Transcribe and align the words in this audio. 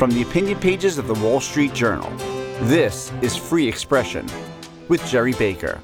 From 0.00 0.12
the 0.12 0.22
opinion 0.22 0.58
pages 0.58 0.96
of 0.96 1.06
the 1.06 1.12
Wall 1.12 1.40
Street 1.40 1.74
Journal, 1.74 2.10
this 2.62 3.12
is 3.20 3.36
Free 3.36 3.68
Expression 3.68 4.26
with 4.88 5.06
Gerry 5.06 5.34
Baker. 5.34 5.78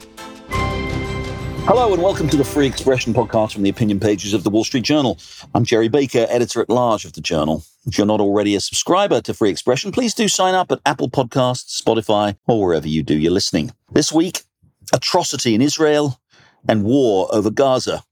Hello 0.49 1.93
and 1.93 2.03
welcome 2.03 2.27
to 2.31 2.39
the 2.39 2.43
Free 2.43 2.67
Expression 2.67 3.13
podcast 3.13 3.53
from 3.53 3.63
the 3.63 3.69
opinion 3.69 4.01
pages 4.01 4.33
of 4.33 4.43
the 4.43 4.49
Wall 4.49 4.65
Street 4.65 4.85
Journal. 4.85 5.19
I'm 5.55 5.67
Gerry 5.67 5.89
Baker, 5.89 6.25
editor 6.31 6.63
at 6.63 6.71
large 6.71 7.05
of 7.05 7.13
the 7.13 7.21
Journal. 7.21 7.63
If 7.85 7.99
you're 7.99 8.07
not 8.07 8.23
already 8.23 8.55
a 8.55 8.61
subscriber 8.61 9.21
to 9.21 9.35
Free 9.35 9.51
Expression, 9.51 9.93
please 9.93 10.15
do 10.15 10.29
sign 10.29 10.55
up 10.55 10.73
at 10.73 10.81
Apple 10.87 11.11
Podcasts, 11.11 11.79
Spotify, 11.79 12.39
or 12.47 12.65
wherever 12.65 12.89
you 12.89 13.03
do 13.03 13.19
your 13.19 13.33
listening. 13.33 13.73
This 13.93 14.11
week, 14.11 14.45
atrocity 14.95 15.55
in 15.55 15.61
Israel 15.61 16.19
and 16.67 16.85
war 16.85 17.29
over 17.35 17.51
Gaza. 17.51 18.03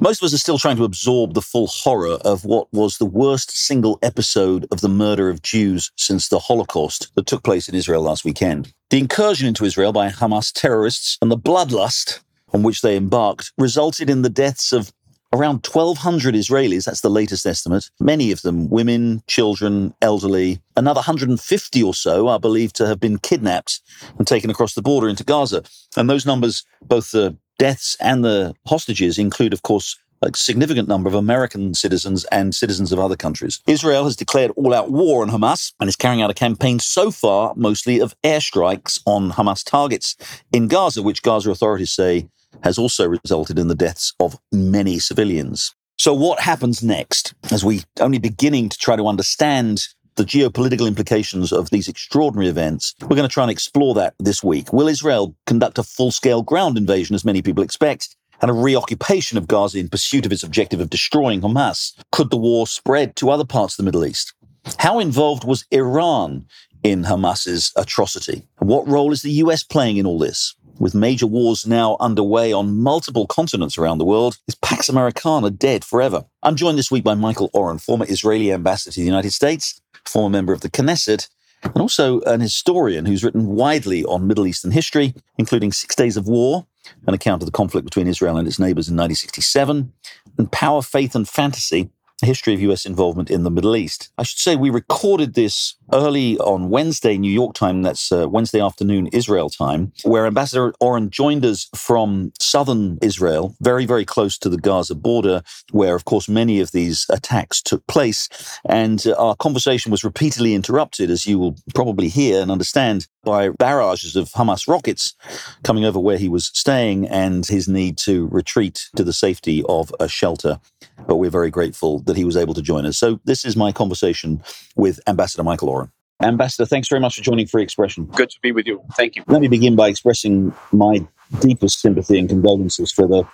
Most 0.00 0.22
of 0.22 0.26
us 0.26 0.32
are 0.32 0.38
still 0.38 0.56
trying 0.56 0.78
to 0.78 0.84
absorb 0.84 1.34
the 1.34 1.42
full 1.42 1.66
horror 1.66 2.16
of 2.24 2.46
what 2.46 2.66
was 2.72 2.96
the 2.96 3.04
worst 3.04 3.50
single 3.50 3.98
episode 4.00 4.66
of 4.70 4.80
the 4.80 4.88
murder 4.88 5.28
of 5.28 5.42
Jews 5.42 5.90
since 5.96 6.28
the 6.28 6.38
Holocaust 6.38 7.14
that 7.14 7.26
took 7.26 7.44
place 7.44 7.68
in 7.68 7.74
Israel 7.74 8.00
last 8.00 8.24
weekend. 8.24 8.72
The 8.88 8.98
incursion 8.98 9.46
into 9.46 9.66
Israel 9.66 9.92
by 9.92 10.08
Hamas 10.08 10.50
terrorists 10.50 11.18
and 11.20 11.30
the 11.30 11.36
bloodlust 11.36 12.20
on 12.54 12.62
which 12.62 12.80
they 12.80 12.96
embarked 12.96 13.52
resulted 13.58 14.08
in 14.08 14.22
the 14.22 14.30
deaths 14.30 14.72
of 14.72 14.94
around 15.34 15.66
1,200 15.66 16.34
Israelis. 16.34 16.86
That's 16.86 17.02
the 17.02 17.10
latest 17.10 17.44
estimate. 17.44 17.90
Many 18.00 18.32
of 18.32 18.40
them 18.40 18.70
women, 18.70 19.22
children, 19.26 19.94
elderly. 20.00 20.62
Another 20.74 21.00
150 21.00 21.82
or 21.82 21.94
so 21.94 22.28
are 22.28 22.40
believed 22.40 22.76
to 22.76 22.86
have 22.86 22.98
been 22.98 23.18
kidnapped 23.18 23.80
and 24.16 24.26
taken 24.26 24.48
across 24.48 24.72
the 24.72 24.82
border 24.82 25.08
into 25.08 25.24
Gaza. 25.24 25.64
And 25.98 26.08
those 26.08 26.24
numbers, 26.24 26.64
both 26.80 27.10
the 27.10 27.36
deaths 27.62 27.96
and 28.00 28.24
the 28.24 28.56
hostages, 28.66 29.18
include, 29.18 29.52
of 29.52 29.62
course, 29.62 29.96
a 30.20 30.30
significant 30.34 30.88
number 30.88 31.08
of 31.08 31.14
American 31.14 31.74
citizens 31.74 32.24
and 32.32 32.56
citizens 32.56 32.90
of 32.90 32.98
other 32.98 33.14
countries. 33.14 33.60
Israel 33.68 34.02
has 34.02 34.16
declared 34.16 34.50
all 34.56 34.74
out 34.74 34.90
war 34.90 35.22
on 35.22 35.30
Hamas 35.30 35.72
and 35.78 35.88
is 35.88 35.94
carrying 35.94 36.22
out 36.22 36.30
a 36.30 36.34
campaign 36.34 36.80
so 36.80 37.12
far 37.12 37.54
mostly 37.54 38.00
of 38.00 38.16
airstrikes 38.24 39.00
on 39.06 39.30
Hamas 39.30 39.62
targets 39.64 40.16
in 40.52 40.66
Gaza, 40.66 41.04
which 41.04 41.22
Gaza 41.22 41.52
authorities 41.52 41.92
say 41.92 42.28
has 42.64 42.78
also 42.78 43.08
resulted 43.08 43.60
in 43.60 43.68
the 43.68 43.76
deaths 43.76 44.12
of 44.18 44.36
many 44.50 44.98
civilians. 44.98 45.72
So, 45.98 46.12
what 46.12 46.40
happens 46.40 46.82
next 46.82 47.32
as 47.52 47.64
we 47.64 47.82
only 48.00 48.18
beginning 48.18 48.70
to 48.70 48.78
try 48.78 48.96
to 48.96 49.06
understand 49.06 49.86
the 50.16 50.24
geopolitical 50.24 50.86
implications 50.86 51.52
of 51.52 51.70
these 51.70 51.88
extraordinary 51.88 52.48
events. 52.48 52.94
We're 53.02 53.16
going 53.16 53.28
to 53.28 53.32
try 53.32 53.44
and 53.44 53.50
explore 53.50 53.94
that 53.94 54.14
this 54.18 54.42
week. 54.42 54.72
Will 54.72 54.88
Israel 54.88 55.34
conduct 55.46 55.78
a 55.78 55.82
full 55.82 56.10
scale 56.10 56.42
ground 56.42 56.76
invasion, 56.76 57.14
as 57.14 57.24
many 57.24 57.42
people 57.42 57.62
expect, 57.62 58.16
and 58.40 58.50
a 58.50 58.54
reoccupation 58.54 59.38
of 59.38 59.46
Gaza 59.46 59.78
in 59.78 59.88
pursuit 59.88 60.26
of 60.26 60.32
its 60.32 60.42
objective 60.42 60.80
of 60.80 60.90
destroying 60.90 61.40
Hamas? 61.40 61.92
Could 62.10 62.30
the 62.30 62.36
war 62.36 62.66
spread 62.66 63.16
to 63.16 63.30
other 63.30 63.44
parts 63.44 63.74
of 63.74 63.76
the 63.78 63.84
Middle 63.84 64.04
East? 64.04 64.34
How 64.78 64.98
involved 64.98 65.44
was 65.44 65.64
Iran 65.70 66.46
in 66.82 67.04
Hamas's 67.04 67.72
atrocity? 67.76 68.42
And 68.60 68.68
what 68.68 68.86
role 68.88 69.12
is 69.12 69.22
the 69.22 69.30
US 69.32 69.62
playing 69.62 69.96
in 69.96 70.06
all 70.06 70.18
this? 70.18 70.54
With 70.78 70.94
major 70.94 71.26
wars 71.26 71.66
now 71.66 71.96
underway 72.00 72.52
on 72.52 72.78
multiple 72.78 73.26
continents 73.26 73.78
around 73.78 73.98
the 73.98 74.04
world, 74.04 74.38
is 74.48 74.54
Pax 74.56 74.88
Americana 74.88 75.50
dead 75.50 75.84
forever? 75.84 76.24
I'm 76.42 76.56
joined 76.56 76.78
this 76.78 76.90
week 76.90 77.04
by 77.04 77.14
Michael 77.14 77.50
Oren, 77.52 77.78
former 77.78 78.06
Israeli 78.08 78.52
ambassador 78.52 78.92
to 78.92 79.00
the 79.00 79.06
United 79.06 79.32
States, 79.32 79.80
former 80.06 80.30
member 80.30 80.52
of 80.52 80.60
the 80.60 80.70
Knesset, 80.70 81.28
and 81.62 81.78
also 81.78 82.20
an 82.22 82.40
historian 82.40 83.06
who's 83.06 83.22
written 83.22 83.46
widely 83.46 84.04
on 84.04 84.26
Middle 84.26 84.46
Eastern 84.46 84.72
history, 84.72 85.14
including 85.38 85.72
Six 85.72 85.94
Days 85.94 86.16
of 86.16 86.26
War, 86.26 86.66
an 87.06 87.14
account 87.14 87.42
of 87.42 87.46
the 87.46 87.52
conflict 87.52 87.84
between 87.84 88.08
Israel 88.08 88.36
and 88.36 88.48
its 88.48 88.58
neighbors 88.58 88.88
in 88.88 88.96
1967, 88.96 89.92
and 90.38 90.52
Power, 90.52 90.82
Faith, 90.82 91.14
and 91.14 91.28
Fantasy, 91.28 91.90
history 92.26 92.54
of 92.54 92.60
US 92.62 92.86
involvement 92.86 93.30
in 93.30 93.42
the 93.42 93.50
Middle 93.50 93.76
East. 93.76 94.10
I 94.18 94.22
should 94.22 94.38
say 94.38 94.56
we 94.56 94.70
recorded 94.70 95.34
this 95.34 95.76
early 95.92 96.38
on 96.38 96.70
Wednesday, 96.70 97.18
New 97.18 97.30
York 97.30 97.54
time. 97.54 97.82
That's 97.82 98.10
uh, 98.10 98.28
Wednesday 98.28 98.60
afternoon, 98.60 99.08
Israel 99.08 99.50
time, 99.50 99.92
where 100.04 100.26
Ambassador 100.26 100.72
Oren 100.80 101.10
joined 101.10 101.44
us 101.44 101.68
from 101.74 102.32
southern 102.40 102.98
Israel, 103.02 103.54
very, 103.60 103.84
very 103.86 104.04
close 104.04 104.38
to 104.38 104.48
the 104.48 104.56
Gaza 104.56 104.94
border, 104.94 105.42
where, 105.70 105.94
of 105.94 106.04
course, 106.04 106.28
many 106.28 106.60
of 106.60 106.72
these 106.72 107.06
attacks 107.10 107.60
took 107.60 107.86
place. 107.86 108.28
And 108.64 109.06
uh, 109.06 109.14
our 109.18 109.36
conversation 109.36 109.90
was 109.90 110.04
repeatedly 110.04 110.54
interrupted, 110.54 111.10
as 111.10 111.26
you 111.26 111.38
will 111.38 111.56
probably 111.74 112.08
hear 112.08 112.40
and 112.40 112.50
understand, 112.50 113.06
by 113.24 113.50
barrages 113.50 114.16
of 114.16 114.30
Hamas 114.30 114.66
rockets 114.66 115.14
coming 115.62 115.84
over 115.84 115.98
where 115.98 116.18
he 116.18 116.28
was 116.28 116.50
staying 116.54 117.06
and 117.08 117.46
his 117.46 117.68
need 117.68 117.96
to 117.98 118.28
retreat 118.28 118.88
to 118.96 119.04
the 119.04 119.12
safety 119.12 119.62
of 119.68 119.94
a 120.00 120.08
shelter. 120.08 120.58
But 121.06 121.16
we're 121.16 121.30
very 121.30 121.50
grateful 121.50 122.00
that 122.00 122.16
he 122.16 122.24
was 122.24 122.36
able 122.36 122.54
to 122.54 122.62
join 122.62 122.86
us. 122.86 122.98
So 122.98 123.20
this 123.24 123.44
is 123.44 123.56
my 123.56 123.72
conversation 123.72 124.42
with 124.76 125.00
Ambassador 125.06 125.42
Michael 125.42 125.68
Oren. 125.68 125.90
Ambassador, 126.22 126.66
thanks 126.66 126.88
very 126.88 127.00
much 127.00 127.16
for 127.16 127.22
joining 127.22 127.46
Free 127.46 127.62
Expression. 127.62 128.04
Good 128.06 128.30
to 128.30 128.38
be 128.40 128.52
with 128.52 128.66
you. 128.66 128.80
Thank 128.96 129.16
you. 129.16 129.24
Let 129.26 129.40
me 129.40 129.48
begin 129.48 129.74
by 129.74 129.88
expressing 129.88 130.54
my 130.70 131.06
deepest 131.40 131.80
sympathy 131.80 132.18
and 132.18 132.28
condolences 132.28 132.92
for 132.92 133.06
the 133.06 133.24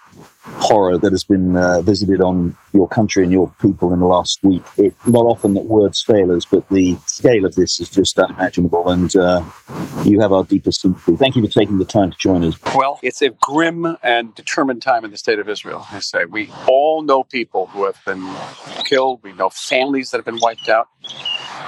horror 0.60 0.98
that 0.98 1.12
has 1.12 1.24
been 1.24 1.56
uh, 1.56 1.82
visited 1.82 2.20
on 2.20 2.56
your 2.72 2.88
country 2.88 3.22
and 3.22 3.32
your 3.32 3.52
people 3.60 3.92
in 3.92 4.00
the 4.00 4.06
last 4.06 4.42
week. 4.42 4.62
It's 4.76 5.06
not 5.06 5.24
often 5.24 5.54
that 5.54 5.64
words 5.64 6.02
fail 6.02 6.34
us, 6.34 6.44
but 6.44 6.68
the 6.68 6.96
scale 7.06 7.44
of 7.44 7.54
this 7.54 7.80
is 7.80 7.90
just 7.90 8.18
unimaginable, 8.18 8.88
and 8.88 9.14
uh, 9.16 9.42
you 10.04 10.20
have 10.20 10.32
our 10.32 10.44
deepest 10.44 10.80
sympathy. 10.80 11.16
Thank 11.16 11.36
you 11.36 11.46
for 11.46 11.52
taking 11.52 11.78
the 11.78 11.84
time 11.84 12.10
to 12.10 12.16
join 12.18 12.44
us. 12.44 12.56
Well, 12.74 12.98
it's 13.02 13.22
a 13.22 13.30
grim 13.30 13.96
and 14.02 14.34
determined 14.34 14.82
time 14.82 15.04
in 15.04 15.10
the 15.10 15.18
state 15.18 15.38
of 15.38 15.48
Israel. 15.48 15.86
I 15.90 16.00
say 16.00 16.24
we 16.24 16.50
all 16.66 17.02
know 17.02 17.24
people 17.24 17.66
who 17.66 17.84
have 17.84 17.98
been 18.04 18.28
killed. 18.84 19.22
We 19.22 19.32
know 19.32 19.50
families 19.50 20.10
that 20.10 20.18
have 20.18 20.26
been 20.26 20.40
wiped 20.40 20.68
out. 20.68 20.88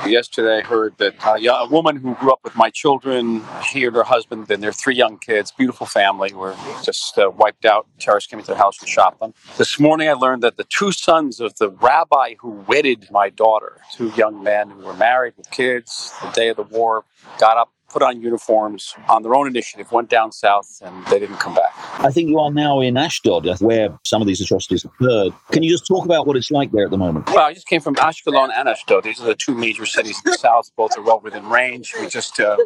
Yesterday, 0.06 0.58
I 0.58 0.60
heard 0.62 0.96
that 0.96 1.14
uh, 1.24 1.34
a 1.34 1.68
woman 1.68 1.96
who 1.96 2.14
grew 2.14 2.32
up 2.32 2.40
with 2.42 2.56
my 2.56 2.70
children, 2.70 3.42
she 3.68 3.84
and 3.84 3.94
her 3.94 4.02
husband 4.02 4.50
and 4.50 4.62
their 4.62 4.72
three 4.72 4.94
young 4.94 5.18
kids, 5.18 5.52
beautiful 5.52 5.86
family, 5.86 6.32
were 6.32 6.56
just 6.82 7.18
uh, 7.18 7.30
wiped 7.30 7.66
out. 7.66 7.86
Terrorists 7.98 8.30
came 8.30 8.38
into 8.38 8.52
their 8.52 8.58
house 8.58 8.80
and 8.80 8.88
shot 8.88 9.20
them. 9.20 9.34
This 9.58 9.78
morning, 9.78 10.08
I 10.08 10.14
learned 10.14 10.42
that 10.42 10.56
the 10.56 10.64
two 10.64 10.92
sons 10.92 11.38
of 11.38 11.54
the 11.56 11.68
rabbi 11.68 12.34
who 12.40 12.50
wedded 12.66 13.08
my 13.10 13.28
daughter, 13.28 13.82
two 13.92 14.08
young 14.16 14.42
men 14.42 14.70
who 14.70 14.86
were 14.86 14.94
married 14.94 15.34
with 15.36 15.50
kids, 15.50 16.12
the 16.22 16.30
day 16.30 16.48
of 16.48 16.56
the 16.56 16.62
war, 16.62 17.04
got 17.38 17.58
up 17.58 17.70
put 17.90 18.02
on 18.02 18.20
uniforms 18.20 18.94
on 19.08 19.22
their 19.22 19.34
own 19.34 19.46
initiative, 19.46 19.90
went 19.92 20.08
down 20.08 20.32
south, 20.32 20.80
and 20.82 21.06
they 21.06 21.18
didn't 21.18 21.38
come 21.38 21.54
back. 21.54 21.72
I 21.98 22.10
think 22.10 22.28
you 22.28 22.38
are 22.38 22.50
now 22.50 22.80
in 22.80 22.96
Ashdod, 22.96 23.46
where 23.60 23.98
some 24.04 24.22
of 24.22 24.28
these 24.28 24.40
atrocities 24.40 24.84
occurred. 24.84 25.32
Can 25.50 25.62
you 25.62 25.70
just 25.70 25.86
talk 25.86 26.04
about 26.04 26.26
what 26.26 26.36
it's 26.36 26.50
like 26.50 26.70
there 26.72 26.84
at 26.84 26.90
the 26.90 26.98
moment? 26.98 27.26
Well, 27.28 27.40
I 27.40 27.52
just 27.52 27.66
came 27.66 27.80
from 27.80 27.96
Ashkelon 27.96 28.50
and 28.54 28.68
Ashdod. 28.68 29.04
These 29.04 29.20
are 29.20 29.26
the 29.26 29.34
two 29.34 29.54
major 29.54 29.84
cities 29.84 30.20
in 30.24 30.30
the 30.30 30.38
south. 30.38 30.70
Both 30.76 30.96
are 30.96 31.02
well 31.02 31.20
within 31.20 31.48
range. 31.48 31.94
We 32.00 32.06
just 32.06 32.38
uh, 32.40 32.56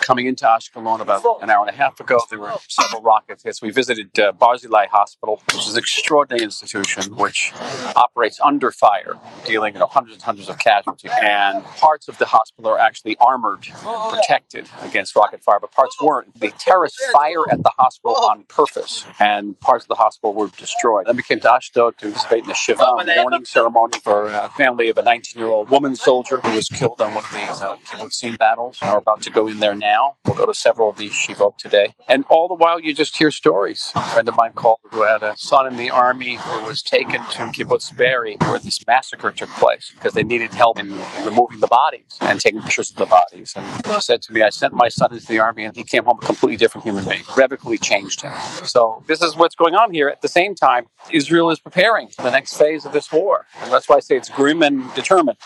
coming 0.00 0.26
into 0.26 0.44
Ashkelon 0.44 1.00
about 1.00 1.24
an 1.42 1.50
hour 1.50 1.66
and 1.66 1.70
a 1.70 1.76
half 1.76 2.00
ago. 2.00 2.18
There 2.30 2.38
were 2.38 2.54
several 2.68 3.02
rocket 3.02 3.42
hits. 3.44 3.60
We 3.60 3.70
visited 3.70 4.18
uh, 4.18 4.32
Barzilai 4.32 4.88
Hospital, 4.88 5.42
which 5.52 5.66
is 5.66 5.74
an 5.74 5.78
extraordinary 5.78 6.42
institution 6.42 7.14
which 7.16 7.52
operates 7.94 8.40
under 8.40 8.70
fire, 8.70 9.14
dealing 9.44 9.74
you 9.74 9.80
know, 9.80 9.86
hundreds 9.86 10.16
and 10.16 10.22
hundreds 10.22 10.48
of 10.48 10.58
casualties. 10.58 11.10
And 11.22 11.64
parts 11.64 12.08
of 12.08 12.18
the 12.18 12.26
hospital 12.26 12.70
are 12.70 12.78
actually 12.78 13.16
armored, 13.18 13.68
protected 14.10 14.61
protected 14.62 14.88
against 14.90 15.16
rocket 15.16 15.42
fire, 15.42 15.58
but 15.60 15.72
parts 15.72 16.00
weren't. 16.00 16.38
The 16.38 16.50
terrorists 16.58 17.04
fire 17.12 17.48
at 17.50 17.62
the 17.62 17.72
hospital 17.78 18.16
on 18.16 18.44
purpose, 18.44 19.04
and 19.18 19.58
parts 19.60 19.84
of 19.84 19.88
the 19.88 19.94
hospital 19.94 20.34
were 20.34 20.48
destroyed. 20.48 21.06
Then 21.06 21.16
we 21.16 21.22
came 21.22 21.40
to 21.40 21.52
Ashdod 21.52 21.98
to 21.98 22.06
participate 22.06 22.42
in 22.42 22.48
the 22.48 22.54
Shiva 22.54 22.84
mourning 23.16 23.44
ceremony 23.44 23.98
for 24.00 24.26
a 24.26 24.48
family 24.50 24.88
of 24.88 24.98
a 24.98 25.02
19-year-old 25.02 25.70
woman 25.70 25.96
soldier 25.96 26.38
who 26.38 26.54
was 26.54 26.68
killed 26.68 27.00
on 27.00 27.14
one 27.14 27.24
of 27.24 27.32
these 27.32 27.62
uh, 27.62 27.76
kibbutzim 27.86 28.38
battles. 28.38 28.78
We're 28.82 28.96
about 28.96 29.22
to 29.22 29.30
go 29.30 29.46
in 29.48 29.60
there 29.60 29.74
now. 29.74 30.16
We'll 30.24 30.36
go 30.36 30.46
to 30.46 30.54
several 30.54 30.90
of 30.90 30.96
these 30.96 31.12
Shivot 31.12 31.58
today. 31.58 31.94
And 32.08 32.24
all 32.28 32.48
the 32.48 32.54
while, 32.54 32.80
you 32.80 32.94
just 32.94 33.16
hear 33.16 33.30
stories. 33.30 33.92
A 33.94 34.02
friend 34.02 34.28
of 34.28 34.36
mine 34.36 34.52
called 34.52 34.78
who 34.90 35.02
had 35.02 35.22
a 35.22 35.36
son 35.36 35.66
in 35.66 35.76
the 35.76 35.90
army 35.90 36.36
who 36.36 36.64
was 36.64 36.82
taken 36.82 37.12
to 37.12 37.38
Kibbutz 37.52 37.96
Be'eri, 37.96 38.36
where 38.42 38.58
this 38.58 38.86
massacre 38.86 39.30
took 39.30 39.48
place 39.50 39.90
because 39.94 40.12
they 40.12 40.22
needed 40.22 40.52
help 40.52 40.78
in 40.78 40.98
removing 41.24 41.60
the 41.60 41.66
bodies 41.66 42.18
and 42.20 42.40
taking 42.40 42.60
pictures 42.60 42.90
of 42.90 42.96
the 42.96 43.06
bodies. 43.06 43.54
And 43.56 43.86
he 43.86 44.00
said 44.00 44.20
to 44.22 44.32
me, 44.32 44.42
I 44.42 44.50
sent 44.52 44.74
my 44.74 44.88
son 44.88 45.12
into 45.12 45.26
the 45.26 45.38
army 45.38 45.64
and 45.64 45.74
he 45.74 45.84
came 45.84 46.04
home 46.04 46.18
a 46.22 46.26
completely 46.26 46.56
different 46.56 46.84
human 46.84 47.04
being, 47.04 47.22
radically 47.36 47.78
changed 47.78 48.22
him. 48.22 48.32
So 48.64 49.02
this 49.06 49.22
is 49.22 49.36
what's 49.36 49.54
going 49.54 49.74
on 49.74 49.92
here. 49.92 50.08
At 50.08 50.22
the 50.22 50.28
same 50.28 50.54
time, 50.54 50.86
Israel 51.10 51.50
is 51.50 51.58
preparing 51.58 52.08
for 52.08 52.22
the 52.22 52.30
next 52.30 52.56
phase 52.56 52.84
of 52.84 52.92
this 52.92 53.10
war. 53.12 53.46
And 53.62 53.72
that's 53.72 53.88
why 53.88 53.96
I 53.96 54.00
say 54.00 54.16
it's 54.16 54.28
grim 54.28 54.62
and 54.62 54.92
determined. 54.94 55.38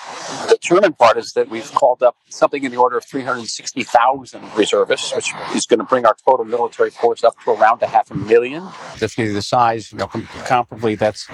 The 0.49 0.58
determined 0.61 0.99
part 0.99 1.17
is 1.17 1.32
that 1.32 1.49
we've 1.49 1.70
called 1.73 2.03
up 2.03 2.17
something 2.29 2.64
in 2.64 2.70
the 2.70 2.79
order 2.79 2.97
of 2.97 3.05
360,000 3.05 4.43
reservists, 4.56 5.14
which 5.14 5.32
is 5.55 5.67
going 5.67 5.79
to 5.79 5.85
bring 5.85 6.06
our 6.06 6.17
total 6.25 6.44
military 6.44 6.91
force 6.91 7.25
up 7.25 7.35
to 7.44 7.52
around 7.52 7.82
a 7.82 7.87
half 7.87 8.11
a 8.11 8.14
million. 8.14 8.62
If 8.94 9.00
That's 9.00 9.14
the 9.14 9.43
size, 9.43 9.93
you 9.93 9.99
know, 9.99 10.06
comparably, 10.06 10.99
that's 10.99 11.29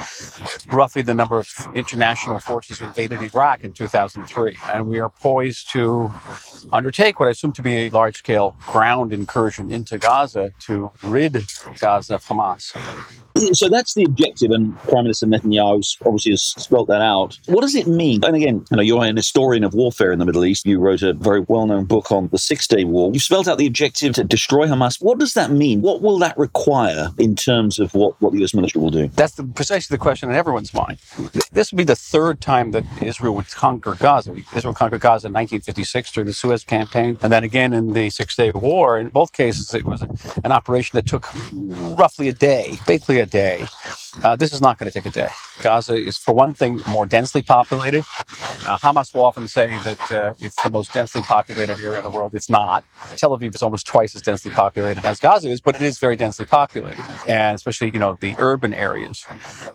roughly 0.66 1.02
the 1.02 1.14
number 1.14 1.38
of 1.38 1.48
international 1.74 2.38
forces 2.38 2.80
invaded 2.80 3.22
Iraq 3.22 3.64
in 3.64 3.72
2003. 3.72 4.56
And 4.72 4.88
we 4.88 5.00
are 5.00 5.08
poised 5.08 5.70
to 5.72 6.12
undertake 6.72 7.20
what 7.20 7.28
I 7.28 7.30
assume 7.32 7.52
to 7.52 7.61
be 7.62 7.86
a 7.86 7.90
large 7.90 8.18
scale 8.18 8.56
ground 8.66 9.12
incursion 9.12 9.70
into 9.72 9.98
Gaza 9.98 10.52
to 10.60 10.90
rid 11.02 11.44
Gaza 11.78 12.16
of 12.16 12.24
Hamas. 12.24 12.74
So 13.52 13.68
that's 13.68 13.94
the 13.94 14.04
objective, 14.04 14.50
and 14.50 14.78
Prime 14.80 15.04
Minister 15.04 15.26
Netanyahu 15.26 15.82
obviously 16.04 16.32
has 16.32 16.42
spelt 16.42 16.88
that 16.88 17.02
out. 17.02 17.38
What 17.46 17.62
does 17.62 17.74
it 17.74 17.86
mean? 17.86 18.24
And 18.24 18.36
again, 18.36 18.64
you 18.70 18.76
know, 18.76 18.82
you're 18.82 19.04
an 19.04 19.16
historian 19.16 19.64
of 19.64 19.74
warfare 19.74 20.12
in 20.12 20.18
the 20.18 20.24
Middle 20.24 20.44
East. 20.44 20.66
You 20.66 20.78
wrote 20.78 21.02
a 21.02 21.12
very 21.12 21.40
well-known 21.40 21.84
book 21.84 22.12
on 22.12 22.28
the 22.28 22.38
Six-Day 22.38 22.84
War. 22.84 23.10
You 23.12 23.20
spelled 23.20 23.48
out 23.48 23.58
the 23.58 23.66
objective 23.66 24.14
to 24.14 24.24
destroy 24.24 24.66
Hamas. 24.66 25.02
What 25.02 25.18
does 25.18 25.34
that 25.34 25.50
mean? 25.50 25.80
What 25.82 26.02
will 26.02 26.18
that 26.18 26.36
require 26.38 27.10
in 27.18 27.36
terms 27.36 27.78
of 27.78 27.94
what, 27.94 28.20
what 28.20 28.32
the 28.32 28.38
U.S. 28.38 28.54
military 28.54 28.82
will 28.82 28.90
do? 28.90 29.08
That's 29.08 29.34
the, 29.34 29.44
precisely 29.44 29.94
the 29.94 30.00
question 30.00 30.30
in 30.30 30.36
everyone's 30.36 30.72
mind. 30.72 30.98
This 31.52 31.72
would 31.72 31.78
be 31.78 31.84
the 31.84 31.96
third 31.96 32.40
time 32.40 32.70
that 32.72 32.84
Israel 33.02 33.34
would 33.34 33.48
conquer 33.50 33.94
Gaza. 33.94 34.34
Israel 34.54 34.74
conquered 34.74 35.00
Gaza 35.00 35.26
in 35.26 35.32
1956 35.32 36.12
during 36.12 36.26
the 36.26 36.32
Suez 36.32 36.64
Campaign, 36.64 37.18
and 37.22 37.32
then 37.32 37.44
again 37.44 37.72
in 37.72 37.92
the 37.92 38.10
Six-Day 38.10 38.52
War. 38.52 38.98
In 38.98 39.08
both 39.08 39.32
cases, 39.32 39.72
it 39.74 39.84
was 39.84 40.02
an 40.02 40.52
operation 40.52 40.96
that 40.96 41.06
took 41.06 41.28
roughly 41.52 42.28
a 42.28 42.32
day, 42.32 42.78
basically 42.86 43.20
a 43.20 43.26
day. 43.32 43.66
Uh, 44.22 44.36
this 44.36 44.52
is 44.52 44.60
not 44.60 44.78
going 44.78 44.90
to 44.90 44.94
take 44.94 45.06
a 45.06 45.10
day. 45.10 45.30
Gaza 45.62 45.94
is, 45.94 46.18
for 46.18 46.34
one 46.34 46.52
thing, 46.52 46.82
more 46.86 47.06
densely 47.06 47.42
populated. 47.42 48.04
Uh, 48.68 48.78
Hamas 48.78 49.14
will 49.14 49.24
often 49.24 49.48
say 49.48 49.68
that 49.84 50.12
uh, 50.12 50.34
it's 50.38 50.62
the 50.62 50.70
most 50.70 50.92
densely 50.92 51.22
populated 51.22 51.78
area 51.80 51.98
in 51.98 52.04
the 52.04 52.10
world. 52.10 52.34
It's 52.34 52.50
not. 52.50 52.84
Tel 53.16 53.36
Aviv 53.36 53.54
is 53.54 53.62
almost 53.62 53.86
twice 53.86 54.14
as 54.14 54.22
densely 54.22 54.50
populated 54.50 55.04
as 55.04 55.18
Gaza 55.18 55.48
is, 55.48 55.62
but 55.62 55.74
it 55.74 55.82
is 55.82 55.98
very 55.98 56.16
densely 56.16 56.44
populated, 56.44 57.04
and 57.26 57.54
especially 57.54 57.90
you 57.90 57.98
know 57.98 58.18
the 58.20 58.34
urban 58.38 58.74
areas. 58.74 59.24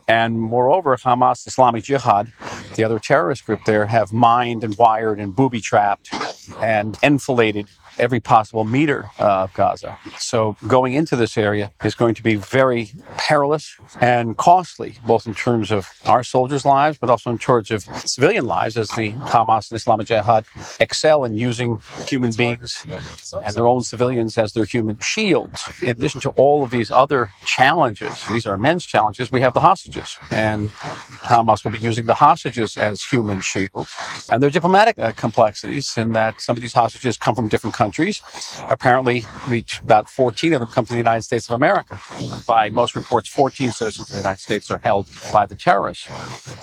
And 0.08 0.40
moreover, 0.40 0.96
Hamas, 0.98 1.48
Islamic 1.48 1.84
Jihad, 1.84 2.32
the 2.76 2.84
other 2.84 3.00
terrorist 3.00 3.46
group 3.46 3.62
there, 3.66 3.88
have 3.88 4.14
mined 4.14 4.64
and 4.64 4.78
wired 4.78 5.20
and 5.20 5.36
booby 5.36 5.62
trapped 5.62 6.14
and 6.62 6.98
enfiladed 7.02 7.68
every 8.00 8.20
possible 8.20 8.64
meter 8.64 9.10
of 9.20 9.54
Gaza. 9.54 9.98
So 10.18 10.56
going 10.68 10.94
into 10.94 11.16
this 11.16 11.38
area 11.38 11.72
is 11.84 11.96
going 11.96 12.16
to 12.16 12.24
be 12.24 12.36
very 12.36 12.92
perilous 13.18 13.76
and 14.00 14.38
costly, 14.38 14.96
both 15.06 15.28
in 15.28 15.34
terms 15.34 15.72
of 15.72 15.90
our 16.06 16.24
soldiers' 16.24 16.66
lives, 16.66 16.98
but 16.98 17.10
also 17.10 17.30
in 17.32 17.38
terms 17.38 17.72
of 17.72 17.84
civilian 17.84 18.46
lives, 18.46 18.78
as 18.78 18.90
the 18.90 19.12
Hamas 19.14 19.72
and 19.72 19.78
Islamic 19.78 20.08
Jihad 20.08 20.46
excel 20.80 21.24
in 21.24 21.34
using 21.36 21.82
human 22.06 22.32
beings 22.32 22.86
and 22.88 23.56
their 23.56 23.68
own 23.68 23.82
civilians 23.84 24.38
as 24.38 24.54
their 24.54 24.66
human 24.66 24.98
shields. 25.00 25.70
In 25.82 25.90
addition 25.90 26.22
to 26.22 26.30
all 26.32 26.64
of 26.64 26.72
these 26.72 26.92
other 26.92 27.32
challenges, 27.46 28.26
these 28.28 28.46
are 28.46 28.54
immense 28.54 28.86
challenges, 28.86 29.32
we 29.32 29.42
have 29.42 29.54
the 29.54 29.60
hostages. 29.60 30.18
And 30.32 30.70
Hamas 31.32 31.64
will 31.64 31.72
be 31.72 31.80
using 31.80 32.06
the 32.06 32.16
hostages 32.16 32.78
as 32.78 33.04
human 33.04 33.42
shields. 33.42 33.94
And 34.30 34.42
there 34.42 34.48
are 34.48 34.52
diplomatic 34.52 34.98
uh, 35.00 35.12
complexities 35.14 35.98
in 35.98 36.14
that 36.14 36.42
some 36.42 36.56
of 36.56 36.62
these 36.62 36.74
hostages 36.74 37.18
come 37.18 37.36
from 37.36 37.48
different 37.48 37.76
countries. 37.76 37.87
Countries, 37.88 38.22
apparently, 38.70 39.24
about 39.82 40.10
14 40.10 40.52
of 40.52 40.60
them 40.60 40.68
come 40.70 40.84
from 40.84 40.96
the 40.96 41.00
United 41.00 41.22
States 41.22 41.48
of 41.50 41.56
America. 41.56 41.98
By 42.46 42.70
most 42.70 42.98
reports, 42.98 43.30
14 43.30 43.72
citizens 43.72 44.10
of 44.10 44.14
the 44.14 44.20
United 44.20 44.42
States 44.42 44.70
are 44.70 44.80
held 44.84 45.08
by 45.32 45.46
the 45.46 45.56
terrorists. 45.56 46.10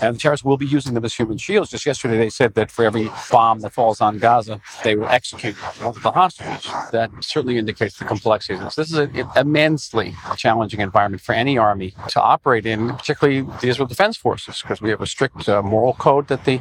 And 0.03 0.15
the 0.15 0.21
terrorists 0.21 0.45
will 0.45 0.59
be 0.59 0.67
using 0.67 0.93
them 0.93 1.03
as 1.03 1.15
human 1.15 1.39
shields. 1.39 1.71
Just 1.71 1.87
yesterday, 1.87 2.19
they 2.19 2.29
said 2.29 2.53
that 2.57 2.71
for 2.71 2.85
every 2.85 3.11
bomb 3.31 3.61
that 3.61 3.73
falls 3.73 4.03
on 4.03 4.19
Gaza, 4.19 4.61
they 4.85 4.97
will 4.97 5.09
execute 5.09 5.57
one 5.83 5.97
of 5.97 6.03
the 6.03 6.13
hostages. 6.13 6.71
That 6.93 7.11
certainly 7.21 7.57
indicates 7.57 7.99
the 7.99 8.05
complexity 8.05 8.55
of 8.59 8.61
this. 8.61 8.75
This 8.75 8.91
is 8.93 8.99
an 8.99 9.27
immensely 9.35 10.15
challenging 10.37 10.81
environment 10.81 11.23
for 11.23 11.35
any 11.35 11.57
army 11.57 11.95
to 12.09 12.21
operate 12.21 12.67
in, 12.67 12.91
particularly 12.91 13.41
the 13.63 13.69
Israel 13.69 13.89
Defense 13.89 14.19
Forces, 14.19 14.61
because 14.61 14.83
we 14.83 14.91
have 14.91 15.01
a 15.01 15.07
strict 15.07 15.49
uh, 15.49 15.63
moral 15.63 15.95
code 15.95 16.29
that 16.29 16.45
the 16.45 16.61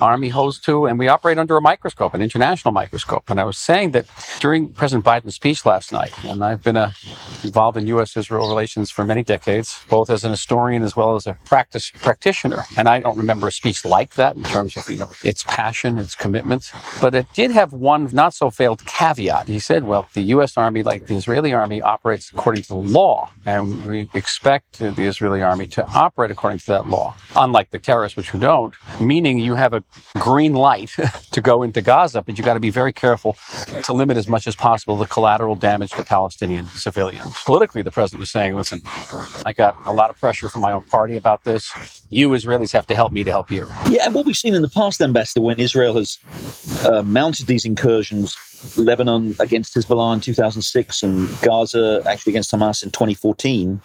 army 0.00 0.28
holds 0.28 0.58
to, 0.60 0.86
and 0.86 0.98
we 0.98 1.08
operate 1.08 1.38
under 1.38 1.56
a 1.56 1.60
microscope, 1.60 2.14
an 2.14 2.22
international 2.22 2.72
microscope. 2.72 3.30
And 3.30 3.40
I 3.40 3.44
was 3.44 3.58
saying 3.58 3.92
that 3.92 4.06
during 4.40 4.72
President 4.72 5.04
Biden's 5.04 5.34
speech 5.34 5.64
last 5.66 5.92
night, 5.92 6.12
and 6.24 6.44
I've 6.44 6.62
been 6.62 6.76
uh, 6.76 6.92
involved 7.42 7.76
in 7.76 7.86
U.S. 7.88 8.16
Israel 8.16 8.48
relations 8.48 8.90
for 8.90 9.04
many 9.04 9.22
decades, 9.22 9.84
both 9.88 10.10
as 10.10 10.24
an 10.24 10.30
historian 10.30 10.82
as 10.82 10.96
well 10.96 11.14
as 11.16 11.26
a 11.26 11.36
practice 11.44 11.90
practitioner. 11.90 12.64
And 12.76 12.88
I 12.88 13.00
don't 13.00 13.18
remember 13.18 13.48
a 13.48 13.52
speech 13.52 13.84
like 13.84 14.14
that 14.14 14.36
in 14.36 14.44
terms 14.44 14.76
of 14.76 14.88
you 14.88 14.98
know 14.98 15.10
its 15.22 15.44
passion, 15.44 15.98
its 15.98 16.14
commitment. 16.14 16.72
But 17.00 17.14
it 17.14 17.26
did 17.34 17.50
have 17.50 17.72
one 17.72 18.08
not 18.12 18.34
so 18.34 18.50
failed 18.50 18.84
caveat. 18.86 19.48
He 19.48 19.58
said, 19.58 19.84
"Well, 19.84 20.08
the 20.14 20.22
U.S. 20.34 20.56
Army, 20.56 20.82
like 20.82 21.06
the 21.06 21.16
Israeli 21.16 21.52
Army, 21.52 21.82
operates 21.82 22.32
according 22.32 22.62
to 22.64 22.74
law, 22.74 23.30
and 23.44 23.84
we 23.84 24.08
expect 24.14 24.78
the 24.78 25.02
Israeli 25.02 25.42
Army 25.42 25.66
to 25.68 25.86
operate 25.88 26.30
according 26.30 26.60
to 26.60 26.66
that 26.66 26.88
law, 26.88 27.14
unlike 27.36 27.70
the 27.70 27.78
terrorists, 27.78 28.16
which 28.16 28.30
who 28.30 28.38
don't. 28.38 28.74
Meaning, 29.00 29.38
you 29.38 29.54
have 29.54 29.73
a 29.74 29.84
green 30.18 30.54
light 30.54 30.90
to 31.32 31.40
go 31.40 31.62
into 31.62 31.82
Gaza, 31.82 32.22
but 32.22 32.38
you 32.38 32.44
got 32.44 32.54
to 32.54 32.60
be 32.60 32.70
very 32.70 32.92
careful 32.92 33.36
to 33.82 33.92
limit 33.92 34.16
as 34.16 34.28
much 34.28 34.46
as 34.46 34.56
possible 34.56 34.96
the 34.96 35.06
collateral 35.06 35.54
damage 35.54 35.90
to 35.92 36.04
Palestinian 36.04 36.66
civilians. 36.68 37.34
Politically, 37.44 37.82
the 37.82 37.90
president 37.90 38.20
was 38.20 38.30
saying, 38.30 38.54
listen, 38.56 38.82
I 39.44 39.52
got 39.52 39.76
a 39.84 39.92
lot 39.92 40.10
of 40.10 40.18
pressure 40.18 40.48
from 40.48 40.62
my 40.62 40.72
own 40.72 40.82
party 40.82 41.16
about 41.16 41.44
this. 41.44 41.72
You 42.10 42.30
Israelis 42.30 42.72
have 42.72 42.86
to 42.86 42.94
help 42.94 43.12
me 43.12 43.24
to 43.24 43.30
help 43.30 43.50
you. 43.50 43.66
Yeah, 43.88 44.06
and 44.06 44.14
what 44.14 44.26
we've 44.26 44.36
seen 44.36 44.54
in 44.54 44.62
the 44.62 44.68
past, 44.68 45.00
Ambassador, 45.00 45.40
when 45.40 45.58
Israel 45.58 45.94
has 45.94 46.18
uh, 46.84 47.02
mounted 47.02 47.46
these 47.46 47.64
incursions, 47.64 48.36
Lebanon 48.76 49.34
against 49.40 49.74
Hezbollah 49.74 50.14
in 50.14 50.20
2006 50.20 51.02
and 51.02 51.28
Gaza 51.42 52.02
actually 52.06 52.32
against 52.32 52.50
Hamas 52.52 52.82
in 52.82 52.90
2014, 52.90 53.80